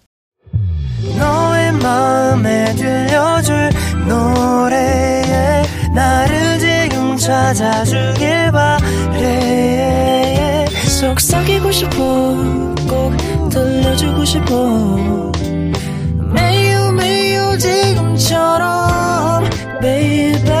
[1.17, 3.69] 너의 마음에 들려줄
[4.07, 10.65] 노래에 나를 지금 찾아주길 바래.
[11.01, 11.95] 속삭이고 싶어
[12.87, 15.31] 꼭 들려주고 싶어.
[16.33, 19.43] 매우 매우 지금처럼
[19.81, 20.60] baby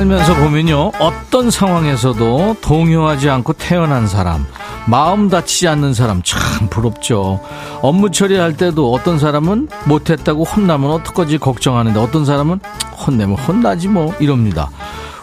[0.00, 4.46] 살면서 보면요, 어떤 상황에서도 동요하지 않고 태어난 사람,
[4.86, 7.40] 마음 다치지 않는 사람 참 부럽죠.
[7.82, 12.60] 업무 처리할 때도 어떤 사람은 못했다고 혼나면 어떡하지 걱정하는데 어떤 사람은
[13.06, 14.70] 혼내면 혼나지 뭐 이럽니다.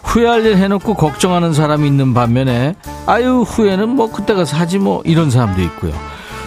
[0.03, 2.75] 후회할 일 해놓고 걱정하는 사람이 있는 반면에
[3.07, 5.91] 아유 후회는 뭐 그때 가서 하지 뭐 이런 사람도 있고요.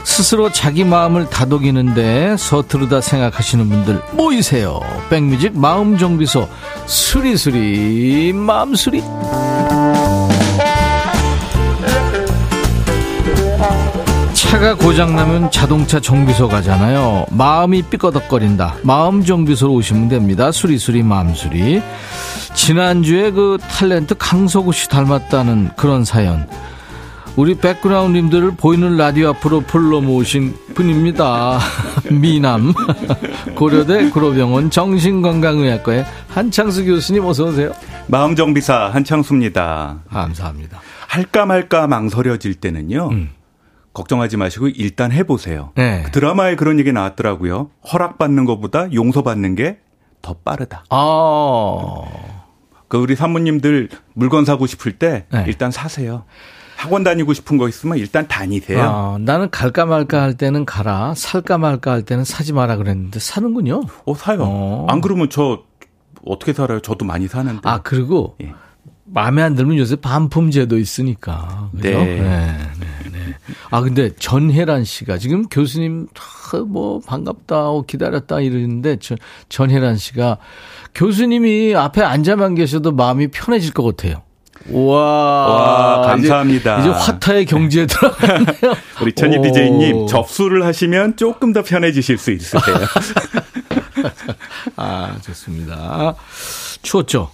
[0.05, 4.81] 스스로 자기 마음을 다독이는데 서투르다 생각하시는 분들 모이세요.
[5.09, 6.49] 백뮤직 마음 정비소
[6.87, 9.03] 수리수리 마음수리
[14.35, 17.27] 차가 고장나면 자동차 정비소 가잖아요.
[17.31, 18.79] 마음이 삐꺼덕거린다.
[18.83, 20.51] 마음 정비소로 오시면 됩니다.
[20.51, 21.81] 수리수리 마음수리.
[22.55, 26.49] 지난주에 그 탤런트 강석우 씨 닮았다는 그런 사연.
[27.37, 31.59] 우리 백그라운드님들을 보이는 라디오 앞으로 불러 모으신 분입니다.
[32.11, 32.73] 미남
[33.57, 37.73] 고려대 구로병원 정신건강의학과의 한창수 교수님 어서 오세요.
[38.09, 40.01] 마음정비사 한창수입니다.
[40.11, 40.81] 감사합니다.
[41.09, 43.09] 할까 말까 망설여질 때는요.
[43.11, 43.31] 음.
[43.93, 45.73] 걱정하지 마시고 일단 해보세요.
[45.77, 46.03] 네.
[46.05, 47.71] 그 드라마에 그런 얘기 나왔더라고요.
[47.93, 49.79] 허락받는 것보다 용서받는 게
[50.23, 50.85] 더 빠르다.
[50.91, 51.87] 아.
[52.89, 55.45] 그 우리 사모님들 물건 사고 싶을 때 네.
[55.47, 56.25] 일단 사세요.
[56.81, 58.81] 학원 다니고 싶은 거 있으면 일단 다니세요.
[58.83, 63.83] 아, 나는 갈까 말까 할 때는 가라, 살까 말까 할 때는 사지 마라 그랬는데 사는군요.
[64.07, 64.39] 어, 사요.
[64.41, 64.87] 어.
[64.89, 65.63] 안 그러면 저
[66.25, 66.81] 어떻게 살아요?
[66.81, 67.61] 저도 많이 사는데.
[67.69, 68.55] 아, 그리고 예.
[69.05, 71.69] 마음에 안 들면 요새 반품제도 있으니까.
[71.77, 71.91] 그죠?
[71.91, 72.17] 네.
[72.17, 73.35] 네, 네, 네.
[73.71, 76.07] 아, 근데 전혜란 씨가 지금 교수님
[76.67, 79.19] 뭐 반갑다, 기다렸다 이러는데 전,
[79.51, 80.39] 전혜란 씨가
[80.95, 84.23] 교수님이 앞에 앉아만 계셔도 마음이 편해질 것 같아요.
[84.69, 86.81] 와, 와 감사합니다.
[86.81, 88.77] 이제, 이제 화타의 경지에 들어갔네요.
[89.03, 92.77] 우리 천희 디제이님 접수를 하시면 조금 더 편해지실 수 있으세요.
[94.77, 96.15] 아 좋습니다.
[96.83, 97.31] 추웠죠?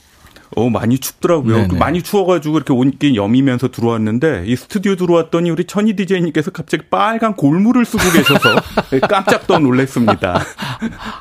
[0.55, 1.69] 어, 많이 춥더라고요.
[1.69, 7.35] 그 많이 추워가지고 이렇게 온기 여미면서 들어왔는데 이 스튜디오 들어왔더니 우리 천희 디제이님께서 갑자기 빨간
[7.35, 8.57] 골무를 쓰고 계셔서
[9.09, 10.41] 깜짝 더 놀랐습니다.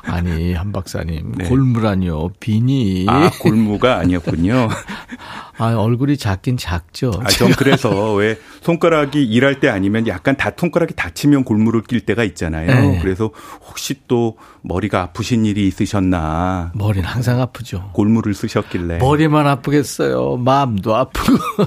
[0.04, 1.48] 아니 한 박사님 네.
[1.48, 3.06] 골무라니요 비니.
[3.08, 4.68] 아 골무가 아니었군요.
[5.58, 7.12] 아 얼굴이 작긴 작죠.
[7.24, 12.24] 아, 전 그래서 왜 손가락이 일할 때 아니면 약간 다 손가락이 다치면 골무를 낄 때가
[12.24, 12.66] 있잖아요.
[12.66, 12.98] 네.
[13.00, 13.30] 그래서
[13.66, 16.72] 혹시 또 머리가 아프신 일이 있으셨나?
[16.74, 17.90] 머리는 항상 아프죠.
[17.94, 18.98] 골무를 쓰셨길래.
[18.98, 20.36] 머리만 아프겠어요.
[20.36, 21.38] 마음도 아프고.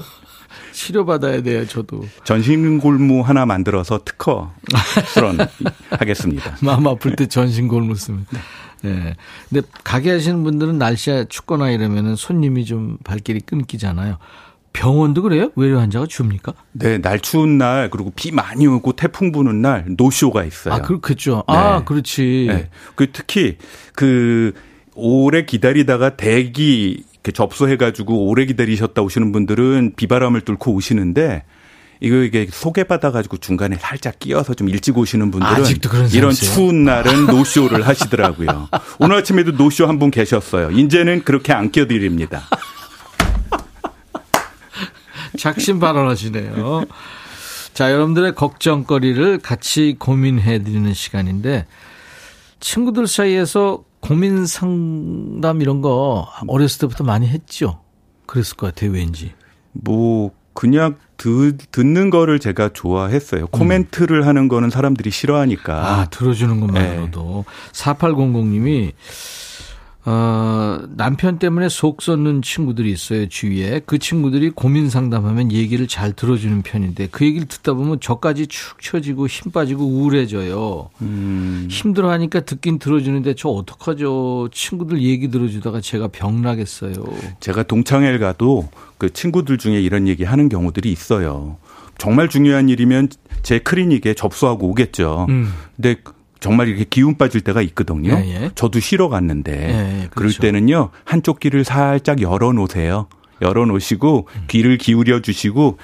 [0.72, 2.04] 치료받아야 돼요, 저도.
[2.24, 4.52] 전신골무 하나 만들어서 특허
[5.12, 5.36] 수런
[5.90, 6.56] 하겠습니다.
[6.62, 8.26] 마음 아플 때 전신골무 쓰면.
[8.82, 8.94] 네.
[8.94, 9.16] 네.
[9.48, 14.18] 근데 가게 하시는 분들은 날씨가 춥거나 이러면은 손님이 좀 발길이 끊기잖아요.
[14.72, 15.50] 병원도 그래요?
[15.56, 16.54] 외래 환자가 줍니까?
[16.72, 20.74] 네, 날 추운 날 그리고 비 많이 오고 태풍 부는 날 노쇼가 있어요.
[20.74, 21.44] 아, 그렇겠죠.
[21.48, 21.54] 네.
[21.54, 22.46] 아, 그렇지.
[22.48, 22.68] 네.
[22.94, 23.56] 그 특히
[23.94, 24.52] 그
[24.94, 31.44] 오래 기다리다가 대기 접수해가지고 오래 기다리셨다 오시는 분들은 비바람을 뚫고 오시는데
[32.02, 35.64] 이거 이게 소개받아가지고 중간에 살짝 끼어서 좀 일찍 오시는 분들은
[36.12, 38.68] 이런 추운 날은 노쇼를 하시더라고요.
[38.98, 40.70] 오늘 아침에도 노쇼 한 분 계셨어요.
[40.70, 42.42] 이제는 그렇게 안 껴드립니다.
[45.38, 46.84] 작심 발언하시네요.
[47.74, 51.66] 자, 여러분들의 걱정거리를 같이 고민해 드리는 시간인데
[52.60, 57.80] 친구들 사이에서 고민 상담 이런 거 어렸을 때부터 많이 했죠.
[58.26, 59.32] 그랬을 것 같아요, 왠지.
[59.72, 63.46] 뭐 그냥 드, 듣는 거를 제가 좋아했어요.
[63.46, 64.26] 코멘트를 음.
[64.26, 65.72] 하는 거는 사람들이 싫어하니까.
[65.74, 67.44] 아, 들어주는 것만으로도.
[67.46, 67.72] 네.
[67.72, 68.92] 4800님이
[70.06, 73.82] 어, 남편 때문에 속 썩는 친구들이 있어요, 주위에.
[73.84, 79.26] 그 친구들이 고민 상담하면 얘기를 잘 들어주는 편인데 그 얘기를 듣다 보면 저까지 축 처지고
[79.26, 80.88] 힘 빠지고 우울해져요.
[81.02, 81.68] 음.
[81.70, 84.48] 힘들어 하니까 듣긴 들어주는데 저 어떡하죠?
[84.52, 86.94] 친구들 얘기 들어주다가 제가 병나겠어요.
[87.40, 91.58] 제가 동창회 가도 그 친구들 중에 이런 얘기 하는 경우들이 있어요.
[91.98, 93.10] 정말 중요한 일이면
[93.42, 95.26] 제 클리닉에 접수하고 오겠죠.
[95.28, 95.52] 음.
[95.76, 95.96] 근데
[96.40, 98.12] 정말 이렇게 기운 빠질 때가 있거든요.
[98.12, 98.50] 예, 예.
[98.54, 100.10] 저도 쉬러 갔는데 예, 예 그렇죠.
[100.14, 103.06] 그럴 때는요 한쪽 귀를 살짝 열어 놓으세요.
[103.42, 104.44] 열어 놓으시고 음.
[104.48, 105.78] 귀를 기울여 주시고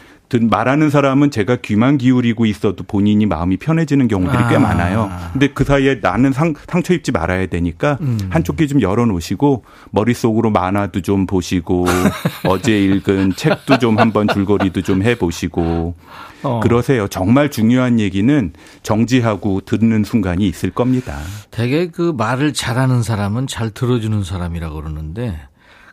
[0.50, 4.48] 말하는 사람은 제가 귀만 기울이고 있어도 본인이 마음이 편해지는 경우들이 아.
[4.48, 5.08] 꽤 많아요.
[5.32, 8.18] 근데 그 사이에 나는 상, 상처 입지 말아야 되니까 음.
[8.30, 11.86] 한쪽 귀 좀 열어 놓으시고 머릿속으로 만화도 좀 보시고
[12.44, 15.94] 어제 읽은 책도 좀 한번 줄거리도 좀 해 보시고
[16.42, 16.60] 어.
[16.60, 17.08] 그러세요.
[17.08, 21.18] 정말 중요한 얘기는 정지하고 듣는 순간이 있을 겁니다.
[21.50, 25.38] 되게 그 말을 잘하는 사람은 잘 들어주는 사람이라고 그러는데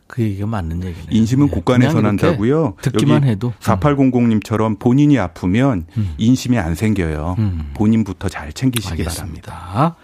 [0.06, 1.06] 그 얘기가 맞는 얘기네요.
[1.10, 1.52] 인심은 네.
[1.52, 2.74] 곳간에서 난다고요.
[2.82, 6.14] 듣기만 해도 4800님처럼 본인이 아프면 음.
[6.18, 7.36] 인심이 안 생겨요.
[7.38, 7.70] 음.
[7.74, 9.52] 본인부터 잘 챙기시기 알겠습니다.
[9.52, 9.96] 바랍니다.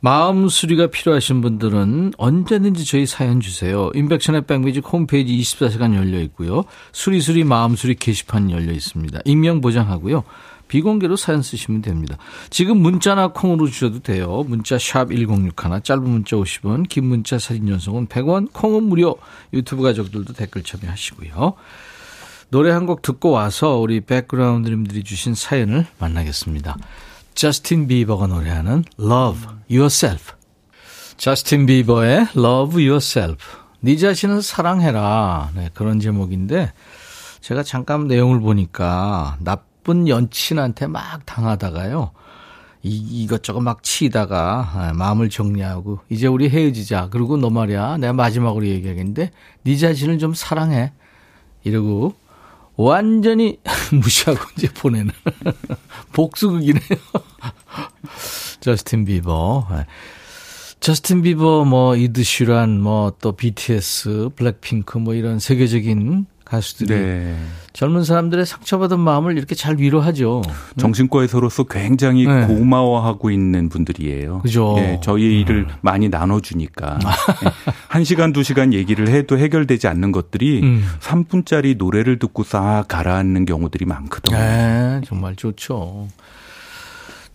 [0.00, 3.90] 마음 수리가 필요하신 분들은 언제든지 저희 사연 주세요.
[3.94, 6.64] 인백션의 백뮤직 홈페이지 24시간 열려 있고요.
[6.92, 9.20] 수리수리 마음수리 게시판 열려 있습니다.
[9.24, 10.24] 익명 보장하고요.
[10.68, 12.16] 비공개로 사연 쓰시면 됩니다.
[12.50, 14.44] 지금 문자나 콩으로 주셔도 돼요.
[14.48, 19.16] 문자 샵 1061, 짧은 문자 50원, 긴 문자 사진 연속은 100원, 콩은 무료.
[19.52, 21.54] 유튜브 가족들도 댓글 참여하시고요.
[22.48, 26.76] 노래 한 곡 듣고 와서 우리 백그라운드님들이 주신 사연을 만나겠습니다.
[27.36, 30.32] 저스틴 비버가 노래하는 Love Yourself.
[31.18, 33.44] 저스틴 비버의 Love Yourself.
[33.80, 35.50] 네 자신을 사랑해라.
[35.54, 36.72] 네, 그런 제목인데
[37.42, 42.12] 제가 잠깐 내용을 보니까 나쁜 연친한테 막 당하다가요.
[42.82, 47.08] 이, 이것저것 막 치다가 아, 마음을 정리하고 이제 우리 헤어지자.
[47.10, 47.98] 그리고 너 말이야.
[47.98, 49.30] 내가 마지막으로 얘기하겠는데
[49.62, 50.90] 네 자신을 좀 사랑해.
[51.64, 52.14] 이러고
[52.76, 53.58] 완전히
[53.92, 55.12] 무시하고 이제 보내는
[56.12, 56.80] 복수극이네요.
[58.60, 59.66] 저스틴 비버.
[59.70, 59.86] 네.
[60.80, 67.36] 저스틴 비버, 뭐, 에드 시런, 뭐, 또 BTS, 블랙핑크, 뭐, 이런 세계적인 가수들이 네.
[67.72, 70.42] 젊은 사람들의 상처받은 마음을 이렇게 잘 위로하죠.
[70.78, 72.46] 정신과 의사로서 굉장히 네.
[72.46, 74.38] 고마워하고 있는 분들이에요.
[74.42, 74.74] 그죠.
[74.76, 75.74] 네, 저희 일을 음.
[75.82, 76.98] 많이 나눠주니까.
[77.00, 77.50] 네.
[77.88, 80.84] 한 시간, 두 시간 얘기를 해도 해결되지 않는 것들이 음.
[81.00, 84.36] 3분짜리 노래를 듣고 싹 가라앉는 경우들이 많거든요.
[84.36, 86.08] 네, 정말 좋죠.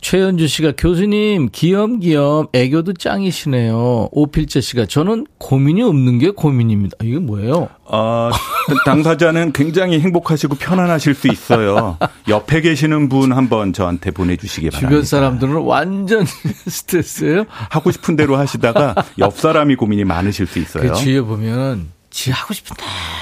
[0.01, 4.09] 최현주 씨가 교수님 귀염귀염 애교도 짱이시네요.
[4.11, 6.97] 오필재 씨가 저는 고민이 없는 게 고민입니다.
[7.03, 7.69] 이게 뭐예요?
[7.85, 8.31] 아
[8.85, 11.97] 당사자는 굉장히 행복하시고 편안하실 수 있어요.
[12.27, 14.89] 옆에 계시는 분 한번 저한테 보내주시기 바랍니다.
[14.89, 16.25] 주변 사람들은 완전
[16.67, 17.45] 스트레스예요.
[17.49, 20.91] 하고 싶은 대로 하시다가 옆 사람이 고민이 많으실 수 있어요.
[20.91, 22.75] 그 주위에 보면 지 하고 싶은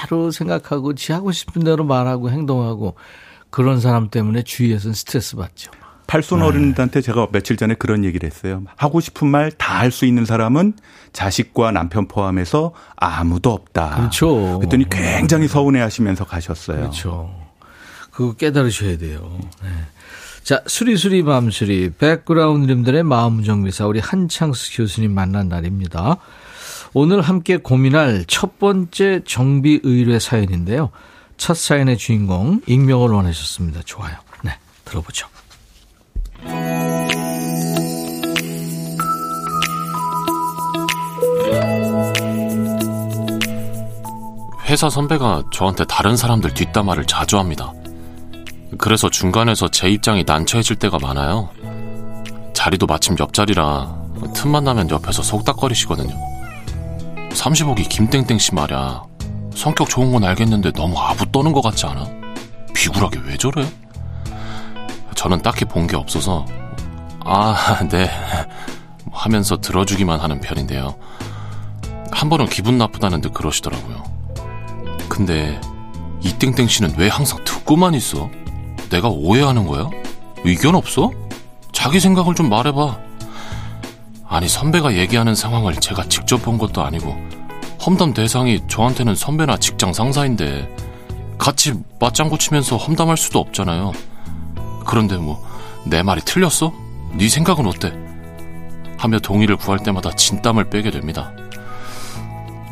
[0.08, 2.94] 대로 생각하고 지 하고 싶은 대로 말하고 행동하고
[3.50, 5.70] 그런 사람 때문에 주위에서는 스트레스 받죠.
[6.10, 8.62] 팔순 어른한테 제가 며칠 전에 그런 얘기를 했어요.
[8.76, 10.72] 하고 싶은 말 다 할 수 있는 사람은
[11.12, 13.94] 자식과 남편 포함해서 아무도 없다.
[13.96, 14.58] 그렇죠.
[14.58, 16.78] 그랬더니 굉장히 서운해 하시면서 가셨어요.
[16.78, 17.32] 그렇죠.
[18.10, 19.38] 그거 깨달으셔야 돼요.
[19.62, 19.68] 네.
[20.42, 26.16] 자, 수리수리 마음수리, 백그라운드님들의 마음정비사, 우리 한창수 교수님 만난 날입니다.
[26.92, 30.90] 오늘 함께 고민할 첫 번째 정비 의뢰 사연인데요.
[31.36, 33.82] 첫 사연의 주인공, 익명을 원하셨습니다.
[33.84, 34.16] 좋아요.
[34.42, 34.52] 네,
[34.84, 35.28] 들어보죠.
[44.70, 47.72] 회사 선배가 저한테 다른 사람들 뒷담화를 자주 합니다.
[48.78, 51.50] 그래서 중간에서 제 입장이 난처해질 때가 많아요.
[52.54, 54.00] 자리도 마침 옆자리라
[54.34, 56.14] 틈만 나면 옆에서 속닥거리시거든요.
[57.30, 59.02] 35기 김땡땡 씨 말야.
[59.54, 62.08] 성격 좋은 건 알겠는데 너무 아부 떠는 것 같지 않아?
[62.74, 63.66] 비굴하게 왜 저래?
[65.20, 66.46] 저는 딱히 본 게 없어서
[67.26, 68.08] 아, 네.
[69.12, 70.94] 하면서 들어주기만 하는 편인데요.
[72.10, 74.02] 한 번은 기분 나쁘다는 듯 그러시더라고요.
[75.10, 75.60] 근데
[76.22, 78.30] 이 땡땡 씨는 왜 항상 듣고만 있어?
[78.88, 79.90] 내가 오해하는 거야?
[80.44, 81.10] 의견 없어?
[81.70, 82.98] 자기 생각을 좀 말해봐.
[84.26, 87.14] 아니, 선배가 얘기하는 상황을 제가 직접 본 것도 아니고,
[87.84, 90.74] 험담 대상이 저한테는 선배나 직장 상사인데,
[91.36, 93.92] 같이 맞장구 치면서 험담할 수도 없잖아요.
[94.90, 95.40] 그런데 뭐,
[95.84, 96.72] 내 말이 틀렸어?
[97.12, 97.92] 네 생각은 어때?
[98.98, 101.32] 하며 동의를 구할 때마다 진땀을 빼게 됩니다.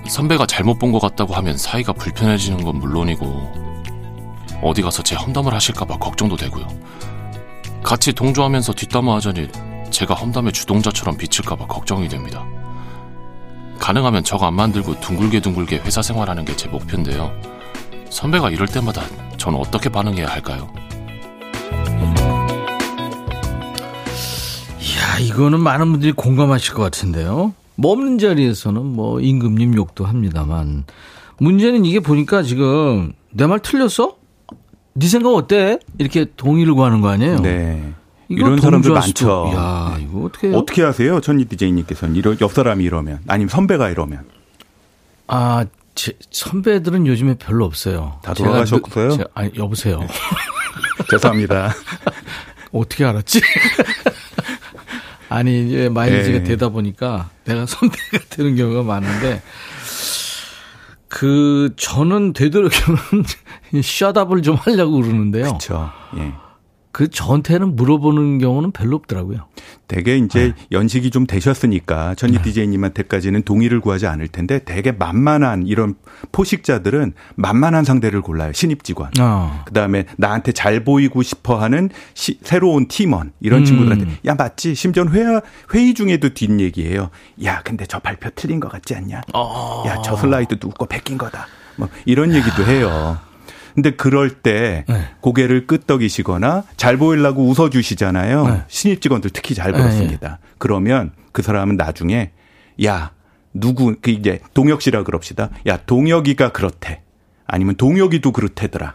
[0.09, 3.53] 선배가 잘못 본 것 같다고 하면 사이가 불편해지는 건 물론이고
[4.63, 6.67] 어디 가서 제 험담을 하실까봐 걱정도 되고요.
[7.85, 9.49] 같이 동조하면서 뒷담화 하자니
[9.91, 12.45] 제가 험담의 주동자처럼 비칠까봐 걱정이 됩니다.
[13.79, 17.31] 가능하면 저거 안 만들고 둥글게 둥글게 회사 생활하는 게 제 목표인데요.
[18.11, 19.03] 선배가 이럴 때마다
[19.37, 20.69] 저는 어떻게 반응해야 할까요?
[25.19, 27.55] 이거는 많은 분들이 공감하실 것 같은데요.
[27.77, 30.85] 뭐 없는 자리에서는 뭐 임금님 욕도 합니다만
[31.39, 34.17] 문제는 이게 보니까 지금 내 말 틀렸어?
[34.95, 35.79] 네 생각 어때?
[35.99, 37.39] 이렇게 동의를 구하는 거 아니에요?
[37.41, 37.93] 네.
[38.29, 39.53] 이런 사람들 많죠.
[39.55, 41.21] 야, 이거 어떻게 어떻게 하세요?
[41.21, 44.25] 전희 디제이님께서는 이런 옆 사람이 이러면 아니면 선배가 이러면
[45.29, 45.65] 아,
[45.95, 48.19] 제, 선배들은 요즘에 별로 없어요.
[48.23, 49.11] 다 돌아가셨어요?
[49.11, 50.01] 제가, 아니, 여보세요.
[50.01, 50.07] 네.
[51.11, 51.75] 죄송합니다.
[52.73, 53.41] 어떻게 알았지?
[55.29, 56.45] 아니, 이제 마일리지가 네.
[56.45, 59.43] 되다 보니까 내가 선배가 되는 경우가 많은데
[61.09, 62.99] 그 저는 되도록이면
[63.83, 65.45] 샷업을 좀 하려고 그러는데요.
[65.45, 65.91] 그렇죠.
[66.17, 66.33] 예.
[66.99, 69.47] 그 저한테는 물어보는 경우는 별로 없더라고요.
[69.87, 70.67] 대개 이제 네.
[70.73, 72.43] 연식이 좀 되셨으니까 전희 네.
[72.43, 75.95] 디제이님한테까지는 동의를 구하지 않을 텐데 대개 만만한 이런
[76.33, 78.53] 포식자들은 만만한 상대를 골라요.
[78.53, 79.13] 신입 직원.
[79.21, 79.63] 어.
[79.67, 83.65] 그다음에 나한테 잘 보이고 싶어 하는 시, 새로운 팀원 이런 음.
[83.65, 84.75] 친구들한테 야 맞지?
[84.75, 85.41] 심지어 회의,
[85.73, 87.11] 회의 중에도 뒷얘기예요.
[87.45, 89.21] 야 근데 저 발표 틀린 것 같지 않냐?
[89.35, 89.85] 어.
[89.87, 91.47] 야 저 슬라이드 누구 거 베낀 거다.
[91.77, 93.19] 뭐 이런 얘기도 해요.
[93.75, 95.09] 근데 그럴 때 네.
[95.21, 98.47] 고개를 끄덕이시거나 잘 보이려고 웃어 주시잖아요.
[98.47, 98.63] 네.
[98.69, 100.29] 신입 직원들 특히 잘 그렇습니다.
[100.43, 100.49] 네.
[100.59, 102.31] 그러면 그 사람은 나중에
[102.85, 103.13] 야
[103.55, 105.51] 누구 그 이제 동혁 씨라 그럽시다.
[105.67, 107.03] 야 동혁이가 그렇대.
[107.47, 108.95] 아니면 동혁이도 그렇대더라.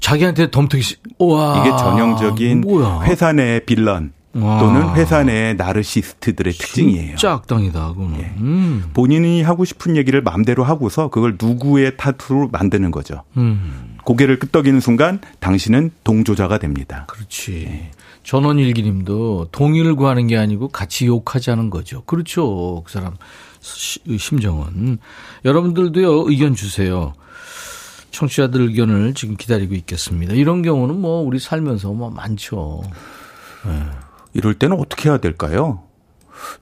[0.00, 0.96] 자기한테 덤태기 씨.
[1.18, 3.02] 와 이게 전형적인 뭐야.
[3.02, 4.12] 회사 내 빌런.
[4.34, 4.58] 와.
[4.58, 7.16] 또는 회사 내 나르시스트들의 특징이에요.
[7.16, 8.20] 진짜 악당이다, 그거는.
[8.20, 8.34] 예.
[8.38, 8.84] 음.
[8.92, 13.22] 본인이 하고 싶은 얘기를 마음대로 하고서 그걸 누구의 탓으로 만드는 거죠.
[13.38, 13.95] 음.
[14.06, 17.06] 고개를 끄덕이는 순간 당신은 동조자가 됩니다.
[17.08, 17.50] 그렇지.
[17.68, 17.90] 네.
[18.22, 22.04] 전원일기님도 동의를 구하는 게 아니고 같이 욕하자는 거죠.
[22.04, 22.82] 그렇죠.
[22.86, 23.16] 그 사람
[23.60, 24.98] 심정은.
[25.44, 27.14] 여러분들도요, 의견 주세요.
[28.12, 30.34] 청취자들 의견을 지금 기다리고 있겠습니다.
[30.34, 32.82] 이런 경우는 뭐 우리 살면서 뭐 많죠.
[33.66, 33.82] 네.
[34.34, 35.82] 이럴 때는 어떻게 해야 될까요?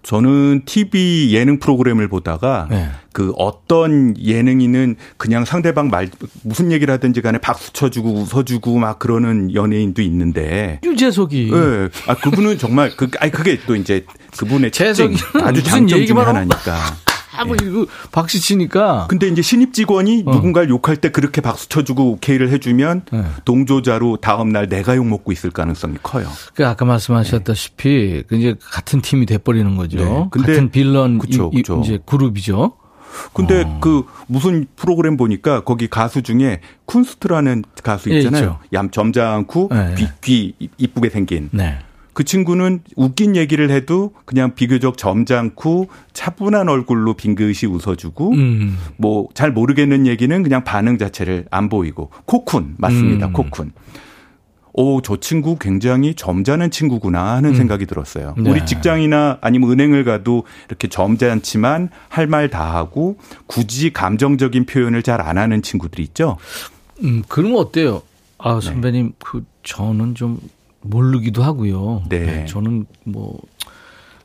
[0.03, 2.89] 저는 TV 예능 프로그램을 보다가 네.
[3.13, 6.11] 그 어떤 예능인은 그냥 상대방 말
[6.43, 11.89] 무슨 얘기를 하든지 간에 박수 쳐주고 웃어주고 막 그러는 연예인도 있는데 유재석이 네.
[12.07, 14.05] 아 그분은 정말 그 아니 그게 또 이제
[14.37, 16.75] 그분의 재석이 아주 장점 중에 하나니까.
[17.43, 17.57] 네.
[17.63, 19.07] 이거 박수 치니까.
[19.09, 20.33] 근데 이제 신입 직원이 어.
[20.35, 23.25] 누군가를 욕할 때 그렇게 박수 쳐주고 오케이를 해주면 네.
[23.45, 26.29] 동조자로 다음 날 내가 욕 먹고 있을 가능성이 커요.
[26.55, 29.99] 그 아까 말씀하셨다시피 그 이제 같은 팀이 돼버리는 거죠.
[29.99, 30.29] 네.
[30.31, 31.81] 근데 같은 빌런 그쵸, 그쵸.
[31.85, 32.75] 이제 그룹이죠.
[33.33, 33.79] 근데 어.
[33.81, 38.59] 그 무슨 프로그램 보니까 거기 가수 중에 쿤스트라는 가수 예, 있잖아요.
[38.65, 39.95] 예, 얌 점잖고 네.
[39.97, 41.49] 귀, 귀 이쁘게 생긴.
[41.53, 41.79] 네.
[42.15, 48.79] 그 친구는 웃긴 얘기를 해도 그냥 비교적 점잖고 차분한 얼굴로 빙긋이 웃어주고 음.
[48.97, 53.27] 뭐잘 모르겠는 얘기는 그냥 반응 자체를 안 보이고 코쿤 맞습니다.
[53.27, 53.33] 음.
[53.33, 53.71] 코쿤.
[54.77, 57.55] 오, 저 친구 굉장히 점잖은 친구구나 하는 음.
[57.55, 58.35] 생각이 들었어요.
[58.37, 58.51] 네.
[58.51, 65.21] 우리 직장이나 아니면 은행을 가도 이렇게 점잖지만 할 말 다 하고 굳이 감정적인 표현을 잘
[65.21, 66.39] 안 하는 친구들이 있죠.
[67.05, 68.03] 음, 그럼 어때요?
[68.39, 69.13] 아, 선배님, 네.
[69.25, 70.39] 그, 저는 좀
[70.85, 72.03] 모르기도 하고요.
[72.09, 72.19] 네.
[72.21, 72.47] 네.
[72.47, 73.39] 저는 뭐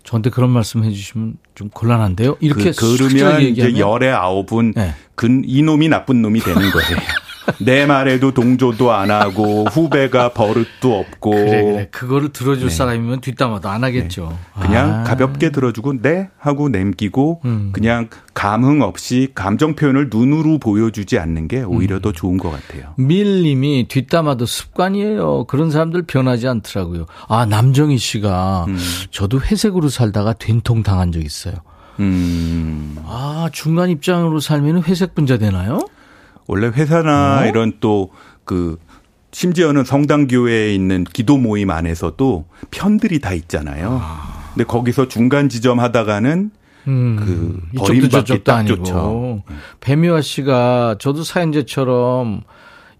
[0.03, 2.37] 저한테 그런 말씀 해주시면 좀 곤란한데요.
[2.39, 4.93] 이렇게 그, 그러면 이제 열의 아홉은 네.
[5.15, 6.97] 근 이놈이 나쁜 놈이 되는 거예요.
[7.59, 12.75] 내 말에도 동조도 안 하고 후배가 버릇도 없고 그래 그래 그거를 들어줄 네.
[12.75, 14.37] 사람이면 뒷담화도 안 하겠죠.
[14.57, 14.61] 네.
[14.65, 15.03] 그냥 아.
[15.03, 17.69] 가볍게 들어주고 네 하고 남기고 음.
[17.73, 22.01] 그냥 감흥 없이 감정 표현을 눈으로 보여주지 않는 게 오히려 음.
[22.01, 22.93] 더 좋은 것 같아요.
[22.97, 25.45] 밀님이 뒷담화도 습관이에요.
[25.45, 27.05] 그런 사람들 변하지 않더라고요.
[27.27, 28.77] 아 남정희 씨가 음.
[29.11, 31.55] 저도 회색으로 살다가 된통 당한 적 있어요.
[31.99, 32.95] 음.
[33.05, 35.79] 아 중간 입장으로 살면 회색 분자 되나요?
[36.49, 37.45] 원래 회사나 어?
[37.45, 38.79] 이런 또그
[39.31, 43.99] 심지어는 성당 교회에 있는 기도 모임 안에서도 편들이 다 있잖아요.
[44.01, 44.49] 아.
[44.55, 46.49] 근데 거기서 중간 지점 하다가는
[46.87, 48.77] 음, 그 버림받기 딱 아니고.
[48.77, 49.43] 좋죠.
[49.79, 52.41] 배미화 씨가 저도 사연자처럼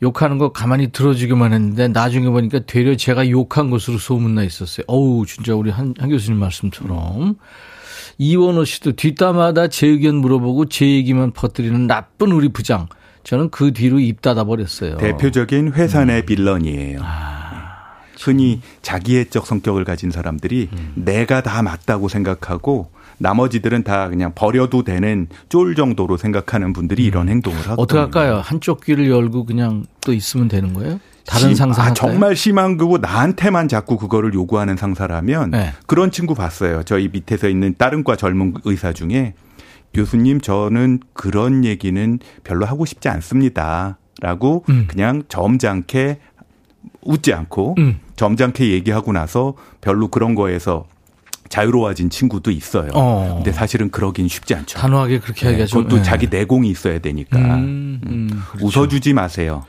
[0.04, 4.84] 욕하는 거 가만히 들어주기만 했는데 나중에 보니까 되려 제가 욕한 것으로 소문나 있었어요.
[4.88, 7.36] 어우 진짜 우리 한, 한 교수님 말씀처럼
[8.20, 12.88] 이원호 씨도 뒷담화다 제 의견 물어보고 제 얘기만 퍼뜨리는 나쁜 우리 부장.
[13.24, 14.97] 저는 그 뒤로 입 닫아 버렸어요.
[14.97, 16.26] 대표적인 회사 내 음.
[16.26, 16.99] 빌런이에요.
[17.03, 17.39] 아.
[18.20, 20.91] 흔히 자기애적 성격을 가진 사람들이 음.
[20.95, 27.34] 내가 다 맞다고 생각하고 나머지들은 다 그냥 버려도 되는 쫄 정도로 생각하는 분들이 이런 음.
[27.34, 27.82] 행동을 하거든요.
[27.82, 28.41] 어떻게 할까요?
[28.43, 30.99] 한쪽 귀를 열고 그냥 또 있으면 되는 거예요?
[31.26, 35.74] 다른 상사 아, 정말 심한 거고 나한테만 자꾸 그거를 요구하는 상사라면 네.
[35.86, 36.82] 그런 친구 봤어요.
[36.84, 39.36] 저희 밑에서 있는 다른 과 젊은 의사 중에
[39.94, 44.86] 교수님 저는 그런 얘기는 별로 하고 싶지 않습니다 라고 음.
[44.88, 46.20] 그냥 점잖게
[47.02, 48.00] 웃지 않고 음.
[48.16, 50.86] 점잖게 얘기하고 나서 별로 그런 거에서
[51.48, 52.92] 자유로워진 친구도 있어요.
[52.94, 53.34] 어.
[53.38, 54.78] 근데 사실은 그러긴 쉽지 않죠.
[54.78, 56.04] 단호하게 그렇게 네, 하기가 그것도 네.
[56.04, 57.40] 자기 내공이 있어야 되니까.
[57.40, 58.82] 음, 음, 음, 그렇죠.
[58.82, 59.64] 웃어주지 마세요.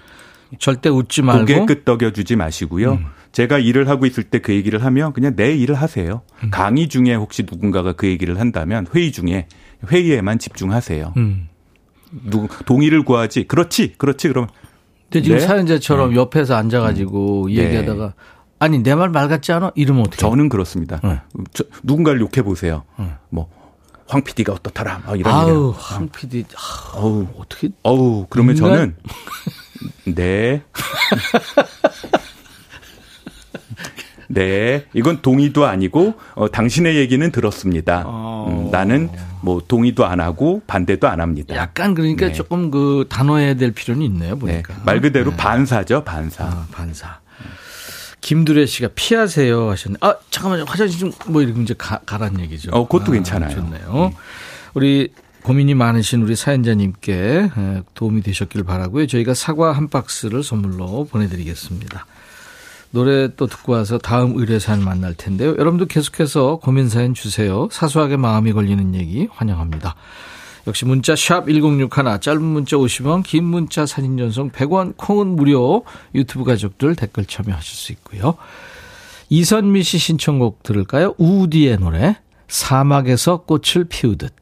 [0.59, 1.41] 절대 웃지 말고.
[1.41, 2.93] 고개 끄덕여주지 마시고요.
[2.95, 3.07] 음.
[3.33, 6.23] 제가 일을 하고 있을 때 그 얘기를 하면 그냥 내 일을 하세요.
[6.43, 6.51] 음.
[6.51, 9.47] 강의 중에 혹시 누군가가 그 얘기를 한다면 회의 중에
[9.89, 11.15] 회의에만 집중하세요.
[11.17, 11.49] 음.
[12.25, 13.45] 누 동의를 구하지.
[13.47, 14.29] 그렇지, 그렇지.
[14.29, 14.51] 그러면.
[15.11, 15.47] 근데 지금 네?
[15.47, 16.17] 사연자처럼 네.
[16.17, 17.55] 옆에서 앉아가지고 네.
[17.57, 18.15] 얘기하다가
[18.59, 19.73] 아니 내 말 말 같지 않아?
[19.75, 20.19] 이러면 어떻게?
[20.19, 21.01] 저는 그렇습니다.
[21.03, 21.21] 네.
[21.53, 22.85] 저, 누군가를 욕해 보세요.
[22.99, 23.11] 네.
[23.31, 25.03] 뭐황 PD가 어떻더라?
[25.07, 26.45] 막 이런 아우, 황 PD.
[26.95, 27.71] 아우, 어떻게?
[27.83, 28.71] 어우, 그러면 인간?
[28.73, 28.97] 저는
[30.15, 30.63] 네.
[34.33, 38.05] 네, 이건 동의도 아니고 어, 당신의 얘기는 들었습니다.
[38.07, 38.47] 어.
[38.49, 39.11] 음, 나는
[39.43, 41.57] 뭐 동의도 안 하고 반대도 안 합니다.
[41.57, 42.33] 약간 그러니까 네.
[42.33, 44.73] 조금 그 단호해야 될 필요는 있네요, 보니까.
[44.75, 44.81] 네.
[44.85, 45.37] 말 그대로 네.
[45.37, 46.45] 반사죠, 반사.
[46.45, 47.19] 아, 반사.
[48.21, 49.97] 김두래 씨가 피하세요 하셨네.
[50.01, 50.65] 아, 잠깐만요.
[50.69, 52.71] 화장실 좀 뭐 이렇게 이제 가, 가란 얘기죠.
[52.73, 53.51] 어, 그것도 아, 괜찮아요.
[53.51, 54.11] 좋네요.
[54.13, 54.17] 음.
[54.75, 55.09] 우리
[55.43, 57.51] 고민이 많으신 우리 사연자님께
[57.95, 59.07] 도움이 되셨길 바라고요.
[59.07, 62.07] 저희가 사과 한 박스를 선물로 보내드리겠습니다.
[62.91, 65.51] 노래 또 듣고 와서 다음 의뢰사연 만날 텐데요.
[65.59, 67.69] 여러분도 계속해서 고민 사연 주세요.
[67.71, 69.95] 사소하게 마음이 걸리는 얘기 환영합니다.
[70.67, 75.85] 역시 문자 샵 1061, 짧은 문자 50원, 긴 문자 사진 전송 100원, 콩은 무료,
[76.15, 78.35] 유튜브 가족들 댓글 참여하실 수 있고요.
[79.31, 81.15] 이선미 씨 신청곡 들을까요?
[81.17, 82.17] 우디의 노래,
[82.49, 84.35] 사막에서 꽃을 피우듯.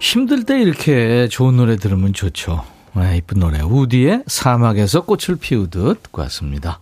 [0.00, 2.64] 힘들 때 이렇게 좋은 노래 들으면 좋죠.
[2.94, 3.60] 네, 이쁜 노래.
[3.60, 6.80] 우디의 사막에서 꽃을 피우듯 듣고 왔습니다.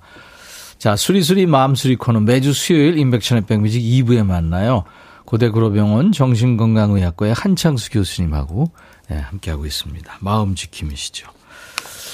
[0.81, 4.85] 자, 수리수리 마음수리 코너 매주 수요일 인백천의 백뮤직 2부에 만나요.
[5.27, 8.71] 고대구로병원 정신건강의학과의 한창수 교수님하고
[9.11, 10.17] 네, 함께하고 있습니다.
[10.21, 11.29] 마음 지킴이시죠.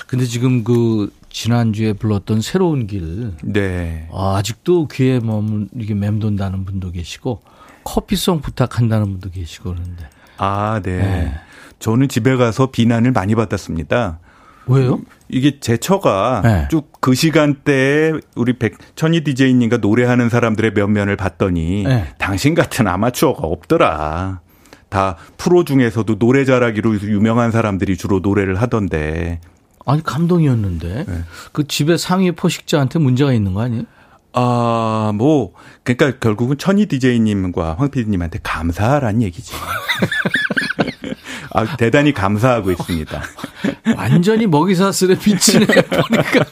[0.08, 3.34] 근데 지금 그 지난주에 불렀던 새로운 길.
[3.44, 4.08] 네.
[4.12, 7.42] 아, 아직도 귀에 머문, 이게 맴돈다는 분도 계시고,
[7.84, 10.08] 커피송 부탁한다는 분도 계시고 그러는데.
[10.38, 10.96] 아, 네.
[10.98, 11.34] 네.
[11.78, 14.18] 저는 집에 가서 비난을 많이 받았습니다.
[14.66, 15.00] 왜요?
[15.28, 16.68] 이게 제 처가 네.
[16.70, 22.12] 쭉그 시간대에 우리 백, 천희 디제이님과 노래하는 사람들의 면면을 봤더니 네.
[22.18, 24.40] 당신 같은 아마추어가 없더라.
[24.88, 29.40] 다 프로 중에서도 노래 잘하기로 유명한 사람들이 주로 노래를 하던데.
[29.84, 31.24] 아니 감동이었는데 네.
[31.52, 33.84] 그 집에 상위 포식자한테 문제가 있는 거 아니에요?
[34.38, 39.54] 아, 뭐, 그러니까 결국은 천희 디제이님과 황 PD님한테 감사하라는 얘기지.
[41.52, 43.22] 아, 대단히 감사하고 있습니다.
[43.96, 46.44] 완전히 먹이사슬에 비치네, 보니까.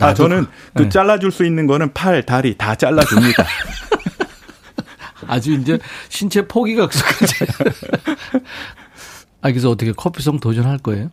[0.00, 0.88] 아, 저는 그 네.
[0.88, 3.44] 잘라줄 수 있는 거는 팔, 다리 다 잘라줍니다.
[5.26, 5.78] 아주 이제
[6.08, 7.34] 신체 포기가 익숙하지.
[9.42, 11.10] 아, 그래서 어떻게 커피송 도전할 거예요?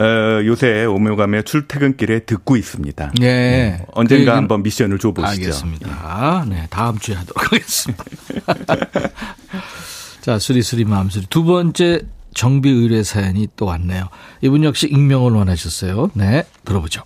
[0.00, 0.04] 어,
[0.44, 3.12] 요새 오묘감의 출퇴근길에 듣고 있습니다.
[3.18, 3.26] 네.
[3.26, 3.86] 네.
[3.92, 5.42] 언젠가 그 한번 미션을 줘보시죠.
[5.42, 6.44] 알겠습니다.
[6.48, 8.04] 네, 다음 주에 하도록 하겠습니다.
[10.20, 11.26] 자, 수리수리 마음수리.
[11.30, 12.02] 두 번째
[12.34, 14.08] 정비 의뢰 사연이 또 왔네요.
[14.42, 16.10] 이분 역시 익명을 원하셨어요.
[16.14, 17.02] 네, 들어보죠.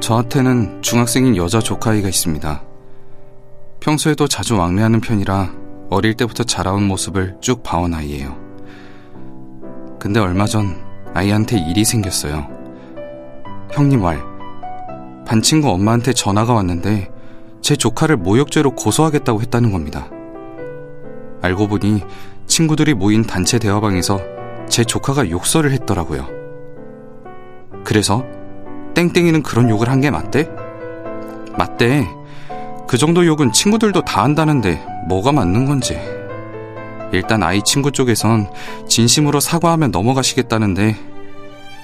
[0.00, 2.64] 저한테는 중학생인 여자 조카아이가 있습니다.
[3.78, 5.52] 평소에도 자주 왕래하는 편이라
[5.90, 8.36] 어릴 때부터 자라온 모습을 쭉 봐온 아이예요.
[10.00, 12.46] 근데 얼마 전 아이한테 일이 생겼어요.
[13.72, 14.18] 형님 말.
[15.26, 17.10] 반 친구 엄마한테 전화가 왔는데
[17.60, 20.08] 제 조카를 모욕죄로 고소하겠다고 했다는 겁니다.
[21.42, 22.02] 알고 보니
[22.46, 24.20] 친구들이 모인 단체 대화방에서
[24.68, 26.26] 제 조카가 욕설을 했더라고요.
[27.84, 28.24] 그래서
[28.94, 30.48] 땡땡이는 그런 욕을 한 게 맞대?
[31.56, 32.08] 맞대.
[32.88, 35.98] 그 정도 욕은 친구들도 다 한다는데 뭐가 맞는 건지.
[37.12, 38.50] 일단 아이 친구 쪽에선
[38.88, 40.96] 진심으로 사과하면 넘어가시겠다는데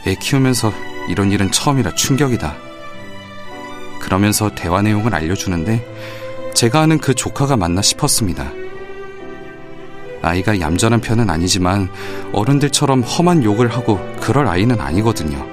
[0.06, 0.72] 애 키우면서
[1.08, 2.54] 이런 일은 처음이라 충격이다.
[4.00, 5.84] 그러면서 대화 내용을 알려주는데
[6.54, 8.50] 제가 아는 그 조카가 맞나 싶었습니다.
[10.22, 11.88] 아이가 얌전한 편은 아니지만
[12.32, 15.46] 어른들처럼 험한 욕을 하고 그럴 아이는 아니거든요.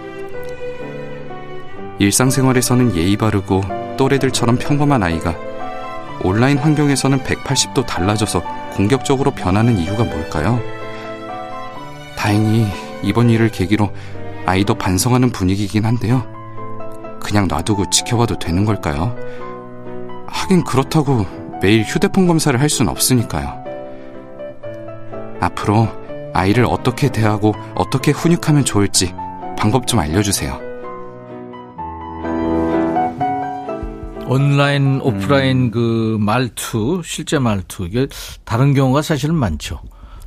[2.00, 3.64] 일상생활에서는 예의 바르고
[3.98, 5.36] 또래들처럼 평범한 아이가
[6.24, 10.60] 온라인 환경에서는 180도 달라져서 공격적으로 변하는 이유가 뭘까요?
[12.18, 12.68] 다행히
[13.04, 13.92] 이번 일을 계기로
[14.46, 16.26] 아이도 반성하는 분위기이긴 한데요.
[17.22, 19.16] 그냥 놔두고 지켜봐도 되는 걸까요?
[20.28, 21.26] 하긴 그렇다고
[21.62, 23.64] 매일 휴대폰 검사를 할 수는 없으니까요.
[25.40, 25.88] 앞으로
[26.34, 29.14] 아이를 어떻게 대하고 어떻게 훈육하면 좋을지
[29.58, 30.73] 방법 좀 알려주세요.
[34.34, 35.72] 온라인, 오프라인 음.
[35.72, 38.08] 그 말투, 실제 말투, 이게
[38.44, 39.80] 다른 경우가 사실은 많죠.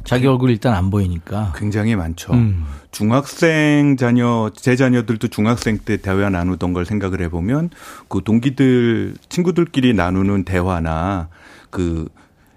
[0.04, 0.28] 자기 네.
[0.28, 1.52] 얼굴 일단 안 보이니까.
[1.56, 2.32] 굉장히 많죠.
[2.32, 2.64] 음.
[2.92, 7.70] 중학생 자녀, 제 자녀들도 중학생 때 대화 나누던 걸 생각을 해보면
[8.08, 11.28] 그 동기들, 친구들끼리 나누는 대화나
[11.70, 12.08] 그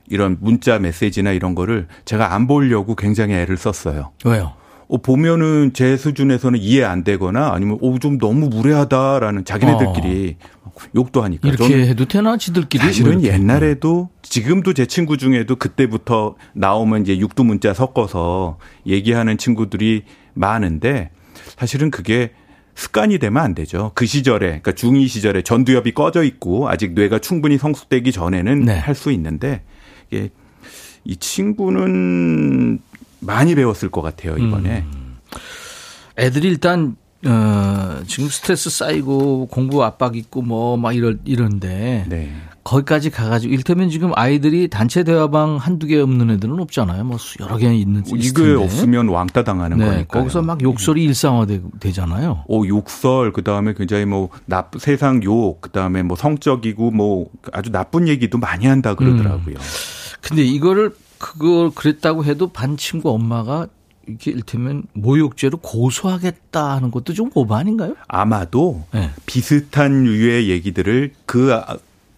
[0.08, 4.12] 이런 문자 메시지나 이런 거를 제가 안 보려고 굉장히 애를 썼어요.
[4.24, 4.54] 왜요?
[4.88, 10.59] 어, 보면은 제 수준에서는 이해 안 되거나 아니면 오, 어, 좀 너무 무례하다라는 자기네들끼리 어.
[10.96, 11.48] 욕도 하니까.
[11.48, 12.84] 이렇게 해도 되나 지들끼리?
[12.84, 20.04] 사실은 뭐 옛날에도 지금도 제 친구 중에도 그때부터 나오면 이제 육두 문자 섞어서 얘기하는 친구들이
[20.34, 21.12] 많은데
[21.58, 22.32] 사실은 그게
[22.76, 23.92] 습관이 되면 안 되죠.
[23.94, 28.78] 그 시절에, 그러니까 중2 시절에 전두엽이 꺼져 있고 아직 뇌가 충분히 성숙되기 전에는 네.
[28.78, 29.64] 할수 있는데
[30.10, 30.30] 이게
[31.04, 32.80] 이 친구는
[33.20, 34.86] 많이 배웠을 것 같아요 이번에.
[34.94, 35.18] 음.
[36.18, 42.32] 애들이 일단 어, 지금 스트레스 쌓이고 공부 압박 있고 뭐 막 이럴 이런데 네.
[42.64, 47.04] 거기까지 가가지고 일테면 지금 아이들이 단체 대화방 한두 개 없는 애들은 없잖아요.
[47.04, 50.20] 뭐 여러 개 있는 이게 없으면 왕따 당하는 네, 거니까.
[50.20, 52.44] 거기서 막 욕설이 일상화되잖아요.
[52.48, 57.72] 오 욕설 그 다음에 굉장히 뭐 나, 세상 욕 그 다음에 뭐 성적이고 뭐 아주
[57.72, 59.56] 나쁜 얘기도 많이 한다 그러더라고요.
[59.56, 59.62] 음.
[60.22, 63.68] 근데 이거를 그걸 그랬다고 해도 반 친구 엄마가
[64.10, 67.96] 이렇게 일테면 모욕죄로 고소하겠다 하는 것도 좀 오버 아닌가요?
[68.08, 69.10] 아마도 네.
[69.26, 71.60] 비슷한 유의 얘기들을 그,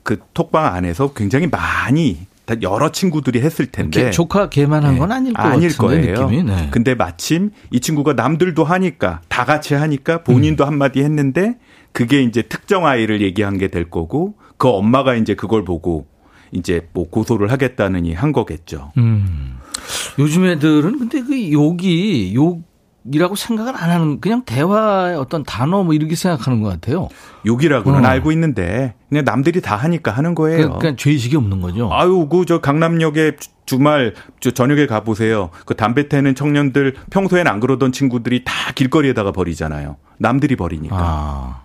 [0.04, 2.26] 그 톡방 안에서 굉장히 많이
[2.62, 5.16] 여러 친구들이 했을 텐데 조카 걔만 한건 네.
[5.16, 6.26] 아닐 거 아닐 거예요.
[6.28, 6.44] 느낌이.
[6.44, 6.68] 네.
[6.72, 10.68] 근데 마침 이 친구가 남들도 하니까 다 같이 하니까 본인도 음.
[10.68, 11.56] 한마디 했는데
[11.94, 16.06] 그게 이제 특정 아이를 얘기한 게 될 거고 그 엄마가 이제 그걸 보고
[16.52, 18.92] 이제 뭐 고소를 하겠다느니 한 거겠죠.
[18.98, 19.58] 음.
[20.20, 26.16] 요즘 애들은 근데 그 욕이 욕이라고 생각을 안 하는 그냥 대화의 어떤 단어 뭐 이렇게
[26.16, 27.10] 생각하는 것 같아요.
[27.46, 28.08] 욕이라고는 어.
[28.08, 30.78] 알고 있는데 그냥 남들이 다 하니까 하는 거예요.
[30.78, 31.90] 그러니까 죄의식이 없는 거죠.
[31.92, 35.50] 아유, 그 저 강남역에 주말 저 저녁에 가 보세요.
[35.66, 39.96] 그 담배 태는 청년들 평소엔 안 그러던 친구들이 다 길거리에다가 버리잖아요.
[40.18, 40.96] 남들이 버리니까.
[41.00, 41.62] 아.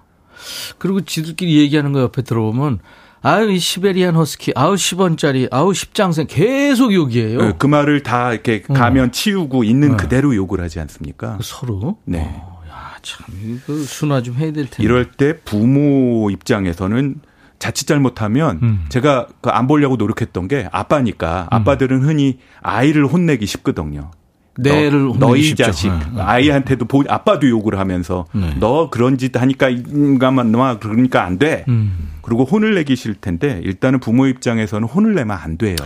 [0.78, 2.78] 그리고 지들끼리 얘기하는 거 옆에 들어보면
[3.22, 7.38] 아유, 이 시베리안 허스키, 아우, 10원짜리, 아우, 10장생, 계속 욕이에요.
[7.42, 9.10] 네, 그 말을 다 이렇게 가면 음.
[9.10, 9.96] 치우고 있는 네.
[9.96, 11.38] 그대로 욕을 하지 않습니까?
[11.42, 11.98] 서로?
[12.04, 12.20] 네.
[12.20, 14.82] 어, 야, 참, 이거 순화 좀 해야 될 텐데.
[14.82, 17.16] 이럴 때 부모 입장에서는
[17.58, 18.84] 자칫 잘못하면 음.
[18.90, 24.10] 제가 그 안 보려고 노력했던 게 아빠니까 아빠들은 흔히 아이를 혼내기 쉽거든요.
[24.58, 26.20] 내를 너, 너희 자식 네.
[26.20, 28.54] 아이한테도 보, 아빠도 욕을 하면서 네.
[28.58, 31.64] 너 그런 짓 하니까 인간만 너 그러니까 안 돼.
[31.68, 32.10] 음.
[32.22, 35.76] 그리고 혼을 내기 싫을 텐데 일단은 부모 입장에서는 혼을 내면 안 돼요.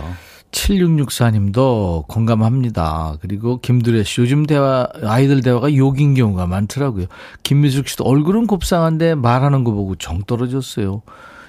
[0.51, 3.17] 7664님도 공감합니다.
[3.21, 7.05] 그리고 김두래 씨 요즘 대화 아이들 대화가 욕인 경우가 많더라고요.
[7.43, 11.01] 김미숙 씨도 얼굴은 곱상한데 말하는 거 보고 정 떨어졌어요.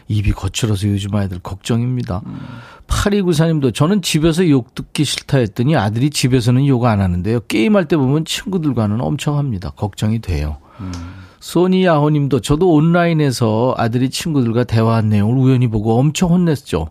[0.09, 2.23] 입이 거칠어서 요즘 아이들 걱정입니다.
[2.27, 2.39] 음.
[2.87, 7.41] 8294님도 저는 집에서 욕 듣기 싫다 했더니 아들이 집에서는 욕 안 하는데요.
[7.49, 9.71] 게임할 때 보면 친구들과는 엄청 합니다.
[9.77, 10.57] 걱정이 돼요.
[10.81, 10.93] 음.
[11.41, 16.89] 소니야호 님도 저도 온라인에서 아들이 친구들과 대화한 내용을 우연히 보고 엄청 혼냈죠.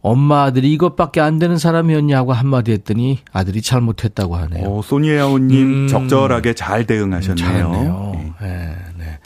[0.00, 4.68] 엄마 아들이 이것밖에 안 되는 사람이었냐고 한마디 했더니 아들이 잘못했다고 하네요.
[4.68, 5.88] 오, 소니야호님 음.
[5.88, 7.36] 적절하게 잘 대응하셨네요.
[7.46, 8.12] 잘했네요.
[8.14, 8.46] 네.
[8.46, 9.18] 네, 네.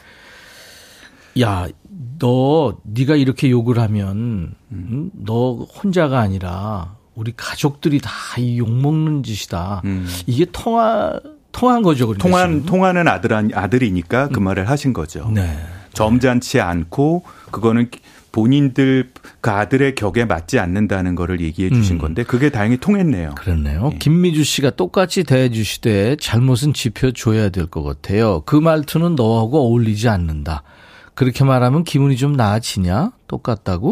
[1.42, 1.66] 야,
[2.18, 9.22] 너 네가 이렇게 욕을 하면 음, 너 혼자가 아니라 우리 가족들이 다 이 욕 먹는
[9.22, 9.82] 짓이다.
[9.84, 10.06] 음.
[10.26, 11.18] 이게 통화
[11.52, 12.06] 통한 거죠.
[12.06, 12.64] 그러니까 통한.
[12.66, 14.44] 통하는 아들 아들이니까 그 음.
[14.44, 15.28] 말을 하신 거죠.
[15.34, 15.58] 네.
[15.94, 17.90] 점잖지 않고 그거는
[18.30, 19.10] 본인들
[19.40, 21.98] 그 아들의 격에 맞지 않는다는 거를 얘기해 주신 음.
[21.98, 23.34] 건데 그게 다행히 통했네요.
[23.36, 23.88] 그렇네요.
[23.90, 23.98] 네.
[23.98, 28.42] 김미주 씨가 똑같이 대해 주시되 잘못은 지표 줘야 될 것 같아요.
[28.46, 30.62] 그 말투는 너하고 어울리지 않는다.
[31.18, 33.10] 그렇게 말하면 기분이 좀 나아지냐?
[33.26, 33.90] 똑같다고?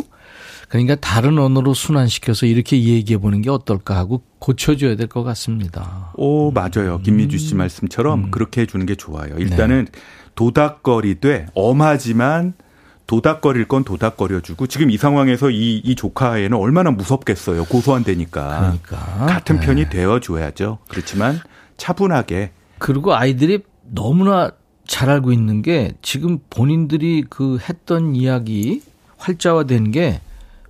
[0.68, 6.12] 그러니까 다른 언어로 순환시켜서 이렇게 얘기해 보는 게 어떨까 하고 고쳐줘야 될 것 같습니다.
[6.14, 7.00] 오, 맞아요.
[7.02, 7.58] 김미주 씨 음.
[7.58, 8.30] 말씀처럼 음.
[8.30, 9.34] 그렇게 해주는 게 좋아요.
[9.38, 10.00] 일단은 네.
[10.36, 12.54] 도닥거리되 엄하지만
[13.08, 17.64] 도닥거릴 건 도닥거려주고 지금 이 상황에서 이, 이 조카에는 얼마나 무섭겠어요.
[17.64, 18.78] 고소한되니까.
[18.86, 19.26] 그러니까.
[19.26, 19.88] 같은 편이 네.
[19.90, 20.78] 되어줘야죠.
[20.88, 21.40] 그렇지만
[21.76, 22.52] 차분하게.
[22.78, 24.52] 그리고 아이들이 너무나
[24.86, 28.82] 잘 알고 있는 게 지금 본인들이 그 했던 이야기
[29.18, 30.20] 활자화된 게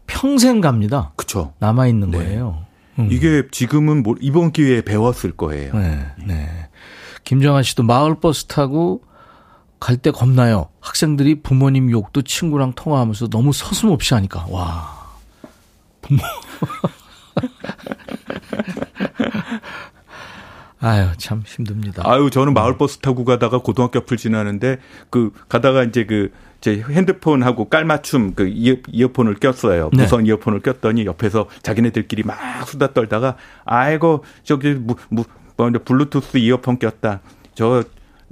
[0.06, 1.12] 평생 갑니다.
[1.16, 1.52] 그렇죠.
[1.58, 2.18] 남아 있는 네.
[2.18, 2.64] 거예요.
[2.98, 3.08] 음.
[3.10, 5.74] 이게 지금은 뭐 이번 기회에 배웠을 거예요.
[5.74, 6.06] 네.
[6.26, 6.68] 네.
[7.24, 9.02] 김정아 씨도 마을 버스 타고
[9.78, 10.68] 갈 때 겁나요.
[10.80, 15.06] 학생들이 부모님 욕도 친구랑 통화하면서 너무 서슴없이 하니까 와.
[16.00, 16.22] 부모
[20.86, 22.04] 아유, 참 힘듭니다.
[22.06, 24.78] 아유, 저는 마을버스 타고 가다가 고등학교 앞을 지나는데,
[25.10, 26.30] 그, 가다가 이제 그,
[26.60, 29.90] 제 핸드폰하고 깔맞춤 그 이어, 이어폰을 꼈어요.
[29.92, 30.02] 네.
[30.02, 30.28] 무선 네.
[30.28, 35.24] 이어폰을 꼈더니 옆에서 자기네들끼리 막 수다 떨다가, 아이고, 저기, 무, 무,
[35.56, 37.20] 뭐, 블루투스 이어폰 꼈다.
[37.56, 37.82] 저,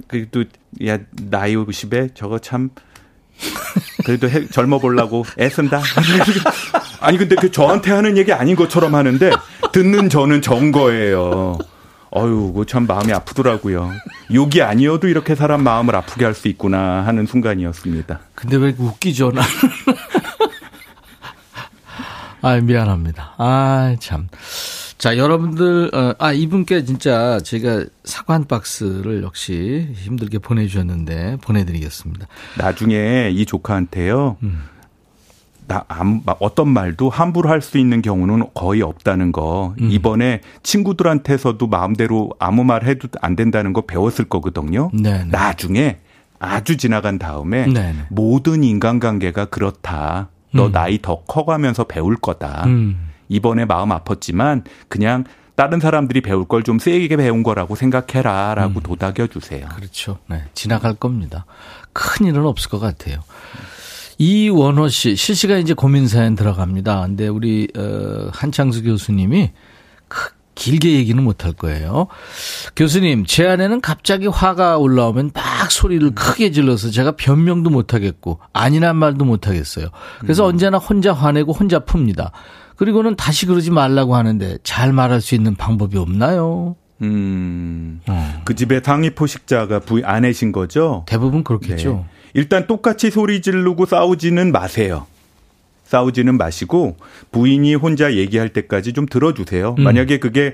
[0.07, 0.45] 그래도,
[0.85, 0.97] 야,
[1.29, 2.69] 나이 50에 저거 참,
[4.05, 5.81] 그래도 해, 젊어 보려고 애쓴다.
[7.01, 9.31] 아니 근데 그 저한테 하는 얘기 아닌 것처럼 하는데
[9.73, 11.57] 듣는 저는 전 거예요.
[12.15, 13.91] 어유, 그참 마음이 아프더라고요.
[14.33, 18.19] 욕이 아니어도 이렇게 사람 마음을 아프게 할 수 있구나 하는 순간이었습니다.
[18.35, 19.41] 근데 왜 웃기죠, 나
[22.41, 23.33] 아, 미안합니다.
[23.37, 24.27] 아, 참.
[24.97, 32.27] 자, 여러분들, 어, 아, 이분께 진짜 제가 사과 한 박스를 역시 힘들게 보내주셨는데, 보내드리겠습니다.
[32.57, 34.63] 나중에 이 조카한테요, 음.
[35.67, 35.83] 나,
[36.39, 39.73] 어떤 말도 함부로 할 수 있는 경우는 거의 없다는 거.
[39.81, 39.89] 음.
[39.89, 44.91] 이번에 친구들한테서도 마음대로 아무 말 해도 안 된다는 거 배웠을 거거든요.
[44.93, 45.17] 네네.
[45.17, 45.25] 네.
[45.31, 45.97] 나중에
[46.39, 47.93] 아주 지나간 다음에 네네.
[47.93, 48.05] 네.
[48.09, 50.29] 모든 인간관계가 그렇다.
[50.53, 50.71] 너 음.
[50.71, 52.63] 나이 더 커가면서 배울 거다.
[52.67, 53.09] 음.
[53.29, 55.23] 이번에 마음 아팠지만 그냥
[55.55, 58.53] 다른 사람들이 배울 걸 좀 세게 배운 거라고 생각해라.
[58.55, 58.83] 라고 음.
[58.83, 59.67] 도닥여 주세요.
[59.75, 60.17] 그렇죠.
[60.27, 60.43] 네.
[60.53, 61.45] 지나갈 겁니다.
[61.93, 63.19] 큰 일은 없을 것 같아요.
[64.17, 67.01] 이원호 씨 실시간 이제 고민 사연 들어갑니다.
[67.01, 69.51] 근데 우리 어, 한창수 교수님이
[70.07, 72.07] 크, 길게 얘기는 못할 거예요.
[72.75, 79.25] 교수님, 제 아내는 갑자기 화가 올라오면 막 소리를 크게 질러서 제가 변명도 못하겠고 아니란 말도
[79.25, 79.89] 못하겠어요.
[80.21, 80.49] 그래서 음.
[80.49, 82.31] 언제나 혼자 화내고 혼자 풉니다.
[82.77, 86.75] 그리고는 다시 그러지 말라고 하는데 잘 말할 수 있는 방법이 없나요?
[87.01, 88.41] 음, 어.
[88.45, 91.03] 그 집에 상위 포식자가 부 아내신 거죠?
[91.07, 91.93] 대부분 그렇겠죠.
[91.93, 92.05] 네.
[92.35, 95.07] 일단 똑같이 소리 지르고 싸우지는 마세요.
[95.85, 96.97] 싸우지는 마시고
[97.31, 99.75] 부인이 혼자 얘기할 때까지 좀 들어주세요.
[99.77, 99.83] 음.
[99.83, 100.53] 만약에 그게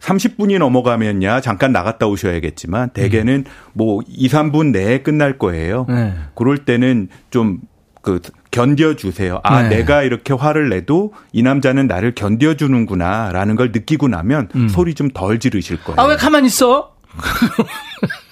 [0.00, 3.52] 30분이 넘어가면야 잠깐 나갔다 오셔야겠지만 대개는 음.
[3.74, 5.84] 뭐 2, 3분 내에 끝날 거예요.
[5.88, 6.14] 네.
[6.34, 7.60] 그럴 때는 좀
[8.08, 9.40] 그 견뎌주세요.
[9.42, 9.76] 아, 네.
[9.76, 14.68] 내가 이렇게 화를 내도 이 남자는 나를 견뎌주는구나라는 걸 느끼고 나면 음.
[14.68, 16.00] 소리 좀 덜 지르실 거예요.
[16.00, 16.94] 아, 왜 가만히 있어?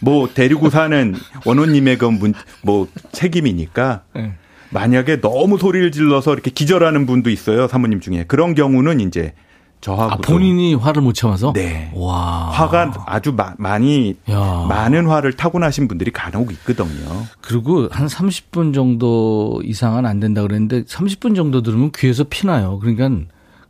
[0.00, 4.34] 뭐 데리고 사는 원호님의 그뭐 책임이니까 네.
[4.70, 9.34] 만약에 너무 소리를 질러서 이렇게 기절하는 분도 있어요 사모님 중에 그런 경우는 이제
[9.80, 12.50] 저하고 아, 본인이 화를 못 참아서 네 와.
[12.50, 14.66] 화가 아주 마, 많이 야.
[14.68, 17.26] 많은 화를 타고나신 분들이 간혹 있거든요.
[17.40, 22.80] 그리고 한 30분 정도 이상은 안 된다 그랬는데 30분 정도 들으면 귀에서 피나요.
[22.80, 23.08] 그러니까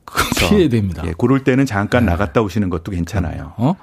[0.06, 0.48] 그렇죠.
[0.48, 1.02] 피해야 됩니다.
[1.06, 2.12] 예, 그럴 때는 잠깐 네.
[2.12, 3.52] 나갔다 오시는 것도 괜찮아요.
[3.58, 3.74] 어?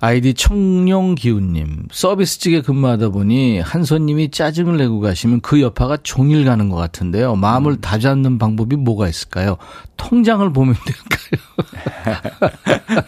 [0.00, 6.76] 아이디 청룡기훈님 서비스직에 근무하다 보니 한 손님이 짜증을 내고 가시면 그 여파가 종일 가는 것
[6.76, 7.36] 같은데요.
[7.36, 7.80] 마음을 음.
[7.80, 9.56] 다잡는 방법이 뭐가 있을까요?
[9.96, 12.24] 통장을 보면 될까요?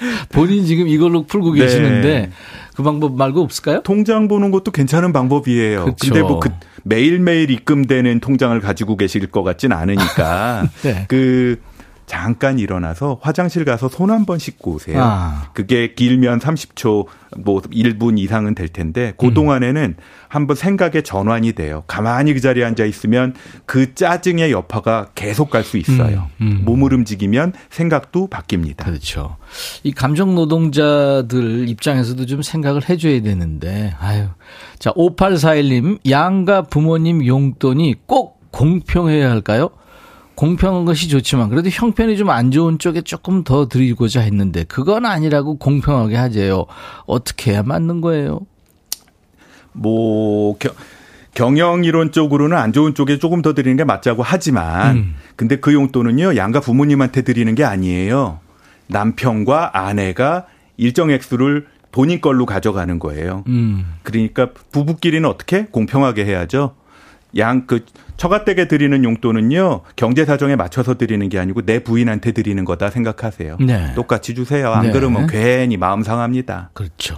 [0.30, 1.60] 본인 지금 이걸로 풀고 네.
[1.60, 2.30] 계시는데
[2.74, 3.82] 그 방법 말고 없을까요?
[3.82, 5.84] 통장 보는 것도 괜찮은 방법이에요.
[5.86, 5.96] 그쵸.
[6.12, 6.50] 근데 뭐 그
[6.86, 11.04] 매일매일 입금되는 통장을 가지고 계실 것 같진 않으니까 네.
[11.08, 11.60] 그
[12.06, 15.02] 잠깐 일어나서 화장실 가서 손 한 번 씻고 오세요.
[15.02, 15.50] 아.
[15.54, 17.06] 그게 길면 30초,
[17.38, 20.02] 뭐 1분 이상은 될 텐데 그 동안에는 음.
[20.28, 21.82] 한번 생각의 전환이 돼요.
[21.86, 23.34] 가만히 그 자리에 앉아 있으면
[23.66, 26.28] 그 짜증의 여파가 계속 갈 수 있어요.
[26.40, 26.46] 음.
[26.46, 26.62] 음.
[26.64, 28.84] 몸을 움직이면 생각도 바뀝니다.
[28.84, 29.36] 그렇죠.
[29.82, 34.26] 이 감정 노동자들 입장에서도 좀 생각을 해줘야 되는데, 아유.
[34.78, 39.70] 자, 5841님, 양가 부모님 용돈이 꼭 공평해야 할까요?
[40.36, 45.56] 공평한 것이 좋지만 그래도 형편이 좀 안 좋은 쪽에 조금 더 드리고자 했는데 그건 아니라고
[45.58, 46.66] 공평하게 하재요.
[47.06, 48.40] 어떻게 해야 맞는 거예요?
[49.72, 50.70] 뭐 겨,
[51.34, 55.14] 경영 이론 쪽으로는 안 좋은 쪽에 조금 더 드리는 게 맞자고 하지만 음.
[55.36, 58.40] 근데 그 용돈은요 양가 부모님한테 드리는 게 아니에요.
[58.88, 63.44] 남편과 아내가 일정 액수를 본인 걸로 가져가는 거예요.
[63.48, 63.94] 음.
[64.02, 66.74] 그러니까 부부끼리는 어떻게 공평하게 해야죠.
[67.36, 67.84] 양 그
[68.16, 73.58] 처가댁에 드리는 용돈은요 경제 사정에 맞춰서 드리는 게 아니고 내 부인한테 드리는 거다 생각하세요.
[73.60, 73.92] 네.
[73.94, 74.72] 똑같이 주세요.
[74.72, 74.92] 안 네.
[74.92, 76.70] 그러면 괜히 마음 상합니다.
[76.72, 77.16] 그렇죠.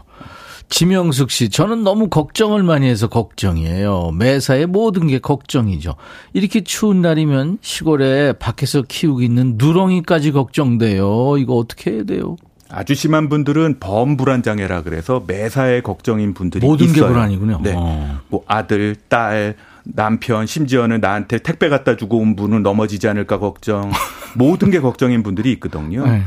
[0.71, 4.11] 지명숙 씨, 저는 너무 걱정을 많이 해서 걱정이에요.
[4.19, 5.95] 매사에 모든 게 걱정이죠.
[6.35, 11.39] 이렇게 추운 날이면 시골에 밖에서 키우고 있는 누렁이까지 걱정돼요.
[11.39, 12.37] 이거 어떻게 해야 돼요?
[12.71, 17.07] 아주 심한 분들은 범불안 장애라 그래서 매사에 걱정인 분들이 모든 있어요.
[17.07, 17.61] 게 불안이군요.
[17.63, 17.73] 네.
[17.75, 18.19] 어.
[18.29, 19.55] 뭐 아들, 딸,
[19.95, 23.91] 남편, 심지어는 나한테 택배 갖다 주고 온 분은 넘어지지 않을까 걱정.
[24.36, 26.07] 모든 게 걱정인 분들이 있거든요.
[26.07, 26.22] 네.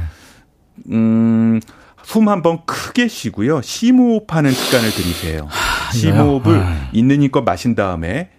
[0.91, 1.59] 음,
[2.03, 3.61] 숨 한번 크게 쉬고요.
[3.61, 5.47] 심호흡하는 습관을 들이세요.
[5.93, 6.89] 심호흡을 아.
[6.91, 8.29] 있는 힘껏 마신 다음에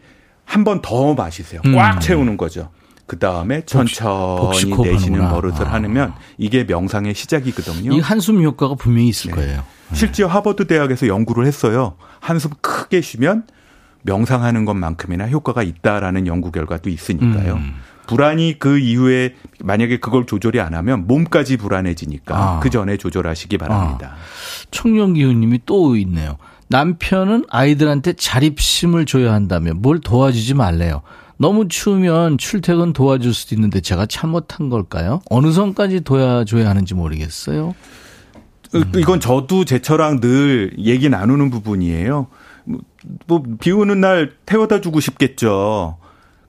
[0.44, 1.60] 한 번 더 마시세요.
[1.74, 2.00] 꽉 음.
[2.00, 2.70] 채우는 거죠.
[3.06, 5.72] 그 다음에 천천히 내쉬는 버릇을 아.
[5.74, 7.92] 하면 이게 명상의 시작이거든요.
[7.92, 9.36] 이 한숨 효과가 분명히 있을 네.
[9.36, 9.56] 거예요.
[9.90, 9.96] 네.
[9.96, 11.94] 실제 하버드 대학에서 연구를 했어요.
[12.20, 13.44] 한숨 크게 쉬면
[14.02, 17.54] 명상하는 것만큼이나 효과가 있다라는 연구 결과도 있으니까요.
[17.54, 17.74] 음.
[18.06, 22.60] 불안이 그 이후에 만약에 그걸 조절이 안 하면 몸까지 불안해지니까 아.
[22.60, 24.14] 그 전에 조절하시기 바랍니다.
[24.14, 24.66] 아.
[24.70, 26.36] 청룡기훈님이 또 있네요.
[26.68, 31.02] 남편은 아이들한테 자립심을 줘야 한다면 뭘 도와주지 말래요.
[31.36, 35.20] 너무 추우면 출퇴근 도와줄 수도 있는데 제가 잘못한 걸까요?
[35.28, 37.74] 어느 선까지 도와줘야 하는지 모르겠어요.
[38.74, 38.92] 음.
[38.96, 42.28] 이건 저도 제처랑 늘 얘기 나누는 부분이에요.
[43.26, 45.96] 뭐, 비 오는 날 태워다 주고 싶겠죠.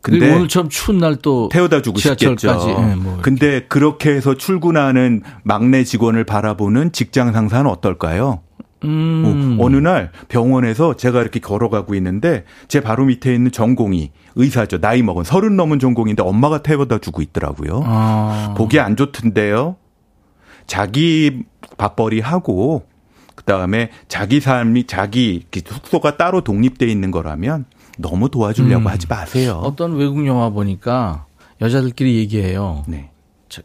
[0.02, 2.56] 근데 오늘처럼 추운 날 또 태워다 주고 싶겠죠.
[2.56, 8.42] 네, 뭐 근데 그렇게 해서 출근하는 막내 직원을 바라보는 직장 상사는 어떨까요?
[8.84, 9.58] 음.
[9.60, 14.80] 어, 어느 날 병원에서 제가 이렇게 걸어가고 있는데 제 바로 밑에 있는 전공이 의사죠.
[14.82, 17.82] 나이 먹은 서른 넘은 전공인데 엄마가 태워다 주고 있더라고요.
[17.86, 18.54] 아.
[18.58, 19.78] 보기 안 좋던데요.
[20.68, 21.44] 자기
[21.78, 22.86] 밥벌이 하고
[23.36, 27.66] 그다음에 자기 삶이 자기 숙소가 따로 독립돼 있는 거라면
[27.98, 28.88] 너무 도와주려고 음.
[28.88, 29.62] 하지 마세요.
[29.64, 31.26] 어떤 외국 영화 보니까
[31.62, 32.84] 여자들끼리 얘기해요.
[32.88, 33.10] 네.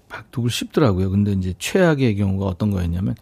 [0.09, 1.11] 박두글 씹더라고요.
[1.11, 3.15] 근데 이제 최악의 경우가 어떤 거였냐면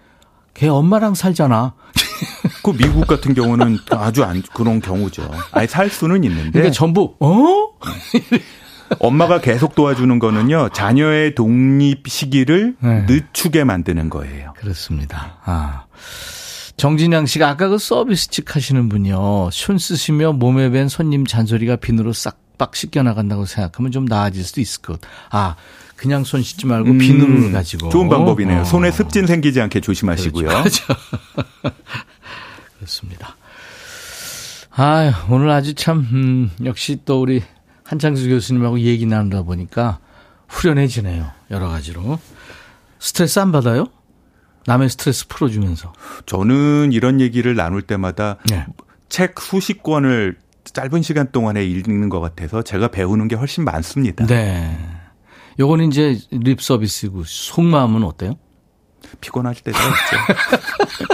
[0.54, 1.74] 걔 엄마랑 살잖아.
[2.64, 5.30] 그 미국 같은 경우는 아주 안 그런 경우죠.
[5.52, 6.50] 아예 살 수는 있는데.
[6.50, 7.68] 그러니까 전부 어?
[8.98, 13.04] 엄마가 계속 도와주는 거는요 자녀의 독립 시기를 네.
[13.08, 14.54] 늦추게 만드는 거예요.
[14.56, 15.38] 그렇습니다.
[15.44, 15.84] 아.
[16.76, 19.48] 정진양 씨가 아까 그 서비스 측 하시는 분이요.
[19.52, 24.82] 손 쓰시며 몸에 밴 손님 잔소리가 비누로 싹박 씻겨 나간다고 생각하면 좀 나아질 수도 있을
[24.82, 25.00] 것.
[25.30, 25.56] 아,
[25.96, 27.88] 그냥 손 씻지 말고 음, 비누를 가지고.
[27.88, 28.60] 좋은 방법이네요.
[28.60, 28.64] 어.
[28.64, 30.48] 손에 습진 생기지 않게 조심하시고요.
[30.48, 30.84] 그렇죠.
[32.76, 33.36] 그렇습니다.
[34.72, 37.42] 아, 오늘 아주 참 음, 역시 또 우리
[37.84, 39.98] 한창수 교수님하고 얘기 나누다 보니까
[40.48, 41.30] 후련해지네요.
[41.50, 42.18] 여러 가지로.
[42.98, 43.86] 스트레스 안 받아요?
[44.66, 45.92] 남의 스트레스 풀어주면서.
[46.26, 48.66] 저는 이런 얘기를 나눌 때마다 네.
[49.08, 54.26] 책 수십 권을 짧은 시간 동안에 읽는 것 같아서 제가 배우는 게 훨씬 많습니다.
[54.26, 54.76] 네.
[55.58, 58.34] 요거는 이제 립 서비스고 속마음은 어때요?
[59.20, 61.06] 피곤할 때가 있죠.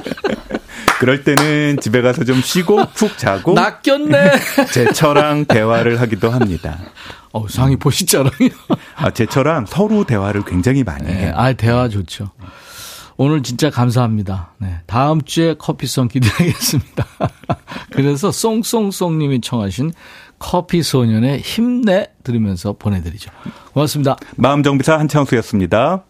[0.99, 4.33] 그럴 때는 집에 가서 좀 쉬고 푹 자고 낚였네.
[4.73, 6.79] 제처랑 대화를 하기도 합니다.
[7.33, 8.31] 어, 상이 보시잖아요.
[8.97, 11.33] 아, 제처랑 서로 대화를 굉장히 많이 네, 해요.
[11.37, 12.31] 아, 대화 좋죠.
[13.17, 14.53] 오늘 진짜 감사합니다.
[14.59, 14.81] 네.
[14.87, 17.07] 다음 주에 커피송 기대하겠습니다.
[17.93, 19.93] 그래서 송송송님이 청하신
[20.39, 23.31] 커피 소년의 힘내 들으면서 보내드리죠.
[23.73, 24.17] 고맙습니다.
[24.37, 26.05] 마음정비사 한창수였습니다.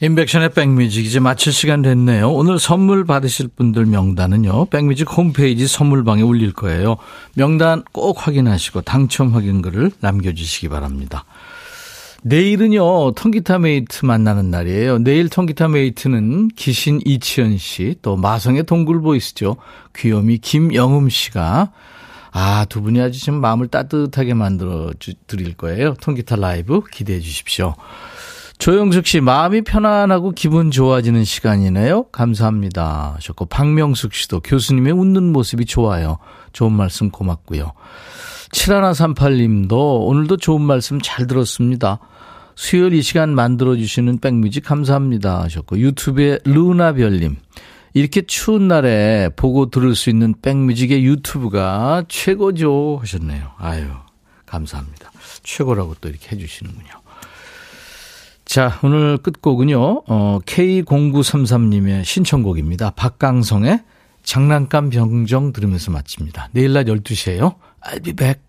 [0.00, 2.30] 임백천의 백뮤직 이제 마칠 시간 됐네요.
[2.30, 4.66] 오늘 선물 받으실 분들 명단은요.
[4.66, 6.96] 백뮤직 홈페이지 선물방에 올릴 거예요.
[7.34, 11.24] 명단 꼭 확인하시고 당첨 확인글을 남겨주시기 바랍니다.
[12.26, 14.98] 내일은요, 통기타 메이트 만나는 날이에요.
[15.00, 19.56] 내일 통기타 메이트는 기신 이치현 씨, 또 마성의 동굴 보이스죠.
[19.94, 21.70] 귀요미 김영음 씨가
[22.32, 24.90] 아, 두 분이 아주 지금 마음을 따뜻하게 만들어
[25.26, 25.94] 드릴 거예요.
[26.00, 27.74] 통기타 라이브 기대해 주십시오.
[28.56, 32.04] 조영숙 씨, 마음이 편안하고 기분 좋아지는 시간이네요.
[32.04, 33.16] 감사합니다.
[33.16, 36.18] 하셨고, 박명숙 씨도 교수님의 웃는 모습이 좋아요.
[36.54, 37.72] 좋은 말씀 고맙고요.
[38.52, 41.98] 7138님도 오늘도 좋은 말씀 잘 들었습니다.
[42.56, 47.36] 수요일 이 시간 만들어주시는 백뮤직 감사합니다 하셨고 유튜브에 루나별님
[47.94, 53.52] 이렇게 추운 날에 보고 들을 수 있는 백뮤직의 유튜브가 최고죠 하셨네요.
[53.58, 53.86] 아유
[54.46, 55.12] 감사합니다.
[55.42, 56.90] 최고라고 또 이렇게 해주시는군요.
[58.44, 62.90] 자 오늘 끝곡은요 어, K0933님의 신청곡입니다.
[62.90, 63.80] 박강성의
[64.24, 66.48] 장난감 병정 들으면서 마칩니다.
[66.52, 67.56] 내일 낮 12시에요.
[67.80, 68.43] I'll be back.